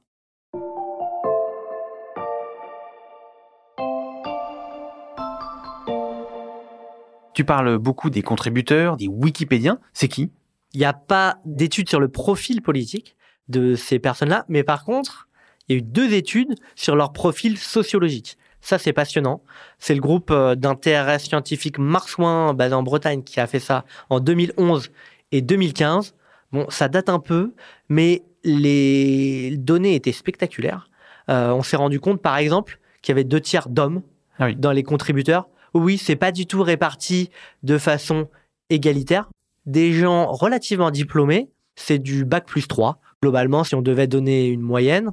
Tu 7.38 7.44
parles 7.44 7.78
beaucoup 7.78 8.10
des 8.10 8.22
contributeurs, 8.22 8.96
des 8.96 9.06
Wikipédiens. 9.06 9.78
C'est 9.92 10.08
qui? 10.08 10.32
Il 10.74 10.80
n'y 10.80 10.84
a 10.84 10.92
pas 10.92 11.38
d'études 11.44 11.88
sur 11.88 12.00
le 12.00 12.08
profil 12.08 12.62
politique 12.62 13.14
de 13.46 13.76
ces 13.76 14.00
personnes-là, 14.00 14.44
mais 14.48 14.64
par 14.64 14.84
contre, 14.84 15.28
il 15.68 15.72
y 15.72 15.76
a 15.76 15.78
eu 15.78 15.82
deux 15.82 16.14
études 16.14 16.56
sur 16.74 16.96
leur 16.96 17.12
profil 17.12 17.56
sociologique. 17.56 18.38
Ça, 18.60 18.76
c'est 18.76 18.92
passionnant. 18.92 19.40
C'est 19.78 19.94
le 19.94 20.00
groupe 20.00 20.32
euh, 20.32 20.56
d'intérêt 20.56 21.20
scientifique 21.20 21.78
Marsouin, 21.78 22.54
basé 22.54 22.74
en 22.74 22.82
Bretagne, 22.82 23.22
qui 23.22 23.38
a 23.38 23.46
fait 23.46 23.60
ça 23.60 23.84
en 24.10 24.18
2011 24.18 24.90
et 25.30 25.40
2015. 25.40 26.16
Bon, 26.50 26.66
ça 26.70 26.88
date 26.88 27.08
un 27.08 27.20
peu, 27.20 27.54
mais 27.88 28.24
les 28.42 29.56
données 29.58 29.94
étaient 29.94 30.10
spectaculaires. 30.10 30.90
Euh, 31.30 31.52
on 31.52 31.62
s'est 31.62 31.76
rendu 31.76 32.00
compte, 32.00 32.20
par 32.20 32.36
exemple, 32.36 32.80
qu'il 33.00 33.12
y 33.12 33.14
avait 33.14 33.22
deux 33.22 33.40
tiers 33.40 33.68
d'hommes 33.68 34.02
ah 34.40 34.52
dans 34.54 34.72
les 34.72 34.82
contributeurs, 34.82 35.48
oui, 35.78 35.98
c'est 35.98 36.16
pas 36.16 36.32
du 36.32 36.46
tout 36.46 36.62
réparti 36.62 37.30
de 37.62 37.78
façon 37.78 38.28
égalitaire. 38.70 39.28
Des 39.66 39.92
gens 39.92 40.30
relativement 40.32 40.90
diplômés, 40.90 41.50
c'est 41.76 41.98
du 41.98 42.24
bac 42.24 42.46
plus 42.46 42.66
3, 42.68 43.00
globalement, 43.22 43.64
si 43.64 43.74
on 43.74 43.82
devait 43.82 44.06
donner 44.06 44.48
une 44.48 44.60
moyenne. 44.60 45.10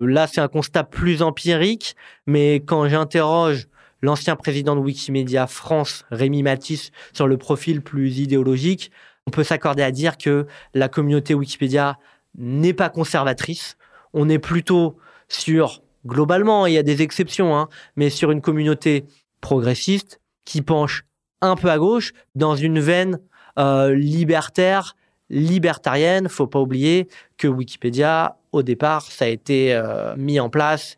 Là, 0.00 0.26
c'est 0.26 0.40
un 0.40 0.48
constat 0.48 0.84
plus 0.84 1.22
empirique, 1.22 1.94
mais 2.26 2.56
quand 2.56 2.88
j'interroge 2.88 3.68
l'ancien 4.02 4.34
président 4.34 4.74
de 4.74 4.80
Wikimedia 4.80 5.46
France, 5.46 6.04
Rémi 6.10 6.42
Matisse, 6.42 6.90
sur 7.12 7.28
le 7.28 7.38
profil 7.38 7.82
plus 7.82 8.18
idéologique, 8.18 8.90
on 9.26 9.30
peut 9.30 9.44
s'accorder 9.44 9.82
à 9.82 9.92
dire 9.92 10.18
que 10.18 10.46
la 10.74 10.88
communauté 10.88 11.34
Wikipédia 11.34 11.98
n'est 12.36 12.74
pas 12.74 12.88
conservatrice. 12.88 13.76
on 14.14 14.28
est 14.28 14.38
plutôt 14.38 14.98
sur, 15.28 15.82
globalement, 16.06 16.66
il 16.66 16.74
y 16.74 16.78
a 16.78 16.82
des 16.82 17.00
exceptions, 17.00 17.56
hein, 17.56 17.68
mais 17.96 18.10
sur 18.10 18.30
une 18.30 18.42
communauté 18.42 19.06
progressiste 19.42 20.20
qui 20.46 20.62
penche 20.62 21.04
un 21.42 21.56
peu 21.56 21.68
à 21.68 21.76
gauche 21.76 22.14
dans 22.34 22.56
une 22.56 22.80
veine 22.80 23.18
euh, 23.58 23.94
libertaire, 23.94 24.96
libertarienne. 25.28 26.30
Faut 26.30 26.46
pas 26.46 26.60
oublier 26.60 27.08
que 27.36 27.48
Wikipédia, 27.48 28.38
au 28.52 28.62
départ, 28.62 29.02
ça 29.02 29.26
a 29.26 29.28
été 29.28 29.74
euh, 29.74 30.16
mis 30.16 30.40
en 30.40 30.48
place 30.48 30.96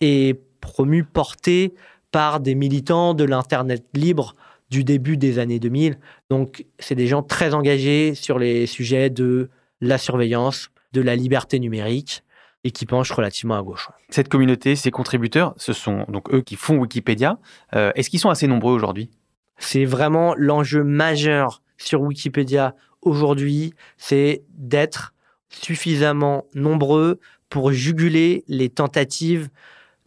et 0.00 0.38
promu, 0.60 1.04
porté 1.04 1.74
par 2.10 2.40
des 2.40 2.54
militants 2.54 3.14
de 3.14 3.24
l'Internet 3.24 3.84
libre 3.94 4.34
du 4.70 4.84
début 4.84 5.16
des 5.16 5.38
années 5.38 5.58
2000. 5.58 5.98
Donc, 6.30 6.66
c'est 6.78 6.94
des 6.94 7.06
gens 7.06 7.22
très 7.22 7.54
engagés 7.54 8.14
sur 8.14 8.38
les 8.38 8.66
sujets 8.66 9.10
de 9.10 9.50
la 9.80 9.98
surveillance, 9.98 10.70
de 10.92 11.00
la 11.00 11.16
liberté 11.16 11.58
numérique 11.60 12.23
et 12.64 12.70
qui 12.70 12.86
penchent 12.86 13.12
relativement 13.12 13.56
à 13.56 13.62
gauche. 13.62 13.88
Cette 14.08 14.28
communauté, 14.28 14.74
ces 14.74 14.90
contributeurs, 14.90 15.54
ce 15.58 15.72
sont 15.72 16.06
donc 16.08 16.32
eux 16.32 16.40
qui 16.40 16.56
font 16.56 16.78
Wikipédia. 16.78 17.38
Euh, 17.74 17.92
est-ce 17.94 18.10
qu'ils 18.10 18.20
sont 18.20 18.30
assez 18.30 18.46
nombreux 18.46 18.72
aujourd'hui? 18.72 19.10
C'est 19.58 19.84
vraiment 19.84 20.34
l'enjeu 20.36 20.82
majeur 20.82 21.62
sur 21.76 22.00
Wikipédia 22.00 22.74
aujourd'hui, 23.02 23.74
c'est 23.98 24.42
d'être 24.48 25.14
suffisamment 25.50 26.46
nombreux 26.54 27.20
pour 27.48 27.70
juguler 27.72 28.44
les 28.48 28.70
tentatives 28.70 29.48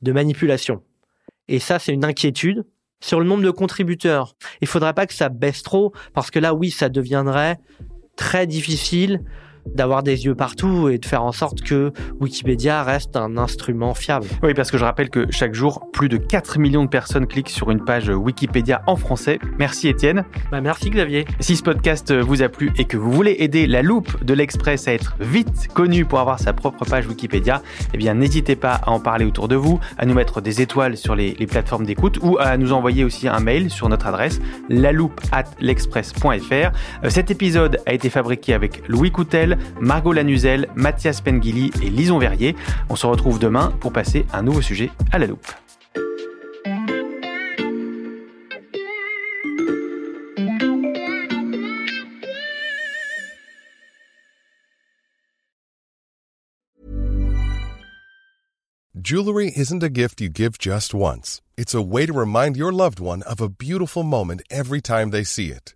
de 0.01 0.11
manipulation. 0.11 0.83
Et 1.47 1.59
ça, 1.59 1.79
c'est 1.79 1.93
une 1.93 2.03
inquiétude. 2.03 2.65
Sur 2.99 3.19
le 3.19 3.27
nombre 3.27 3.43
de 3.43 3.51
contributeurs, 3.51 4.35
il 4.59 4.63
ne 4.65 4.67
faudrait 4.67 4.93
pas 4.93 5.05
que 5.05 5.13
ça 5.13 5.29
baisse 5.29 5.61
trop, 5.61 5.93
parce 6.13 6.31
que 6.31 6.39
là, 6.39 6.55
oui, 6.55 6.71
ça 6.71 6.89
deviendrait 6.89 7.59
très 8.15 8.47
difficile 8.47 9.23
d'avoir 9.75 10.03
des 10.03 10.25
yeux 10.25 10.35
partout 10.35 10.89
et 10.89 10.97
de 10.97 11.05
faire 11.05 11.23
en 11.23 11.31
sorte 11.31 11.61
que 11.61 11.91
Wikipédia 12.19 12.83
reste 12.83 13.15
un 13.15 13.37
instrument 13.37 13.93
fiable. 13.93 14.27
Oui, 14.43 14.53
parce 14.53 14.71
que 14.71 14.77
je 14.77 14.85
rappelle 14.85 15.09
que 15.09 15.27
chaque 15.31 15.53
jour, 15.53 15.89
plus 15.91 16.09
de 16.09 16.17
4 16.17 16.59
millions 16.59 16.83
de 16.83 16.89
personnes 16.89 17.27
cliquent 17.27 17.49
sur 17.49 17.71
une 17.71 17.83
page 17.83 18.09
Wikipédia 18.09 18.81
en 18.87 18.95
français. 18.95 19.39
Merci 19.59 19.87
Étienne. 19.87 20.25
Bah, 20.51 20.61
merci 20.61 20.89
Xavier. 20.89 21.25
Si 21.39 21.55
ce 21.55 21.63
podcast 21.63 22.13
vous 22.13 22.41
a 22.41 22.49
plu 22.49 22.71
et 22.77 22.85
que 22.85 22.97
vous 22.97 23.11
voulez 23.11 23.35
aider 23.39 23.67
la 23.67 23.81
loupe 23.81 24.23
de 24.23 24.33
l'Express 24.33 24.87
à 24.87 24.93
être 24.93 25.15
vite 25.19 25.67
connue 25.73 26.05
pour 26.05 26.19
avoir 26.19 26.39
sa 26.39 26.53
propre 26.53 26.85
page 26.85 27.07
Wikipédia, 27.07 27.61
eh 27.93 27.97
bien 27.97 28.13
n'hésitez 28.13 28.55
pas 28.55 28.75
à 28.75 28.89
en 28.89 28.99
parler 28.99 29.25
autour 29.25 29.47
de 29.47 29.55
vous, 29.55 29.79
à 29.97 30.05
nous 30.05 30.13
mettre 30.13 30.41
des 30.41 30.61
étoiles 30.61 30.97
sur 30.97 31.15
les, 31.15 31.35
les 31.35 31.47
plateformes 31.47 31.85
d'écoute 31.85 32.19
ou 32.21 32.37
à 32.39 32.57
nous 32.57 32.73
envoyer 32.73 33.03
aussi 33.03 33.27
un 33.27 33.39
mail 33.39 33.69
sur 33.69 33.89
notre 33.89 34.07
adresse 34.07 34.39
loupe 34.69 35.19
at 35.31 35.45
l'express.fr. 35.59 36.51
Euh, 37.03 37.09
cet 37.09 37.31
épisode 37.31 37.79
a 37.85 37.93
été 37.93 38.09
fabriqué 38.09 38.53
avec 38.53 38.83
Louis 38.87 39.11
Coutel, 39.11 39.56
Margot 39.79 40.13
Lanuzel, 40.13 40.67
Mathias 40.75 41.21
Pengili 41.21 41.71
et 41.81 41.89
Lison 41.89 42.19
Verrier. 42.19 42.55
On 42.89 42.95
se 42.95 43.07
retrouve 43.07 43.39
demain 43.39 43.73
pour 43.79 43.91
passer 43.91 44.25
un 44.33 44.41
nouveau 44.41 44.61
sujet 44.61 44.91
à 45.11 45.19
la 45.19 45.27
loupe. 45.27 45.47
Jewelry 59.09 59.53
isn't 59.55 59.83
a 59.83 59.89
gift 59.89 60.19
you 60.19 60.27
give 60.27 60.57
just 60.57 60.93
once. 60.93 61.41
It's 61.55 61.73
a 61.73 61.81
way 61.81 62.05
to 62.05 62.11
remind 62.11 62.57
your 62.57 62.73
loved 62.73 62.99
one 62.99 63.23
of 63.23 63.39
a 63.39 63.47
beautiful 63.47 64.03
moment 64.03 64.41
every 64.49 64.81
time 64.81 65.11
they 65.11 65.23
see 65.23 65.49
it. 65.49 65.75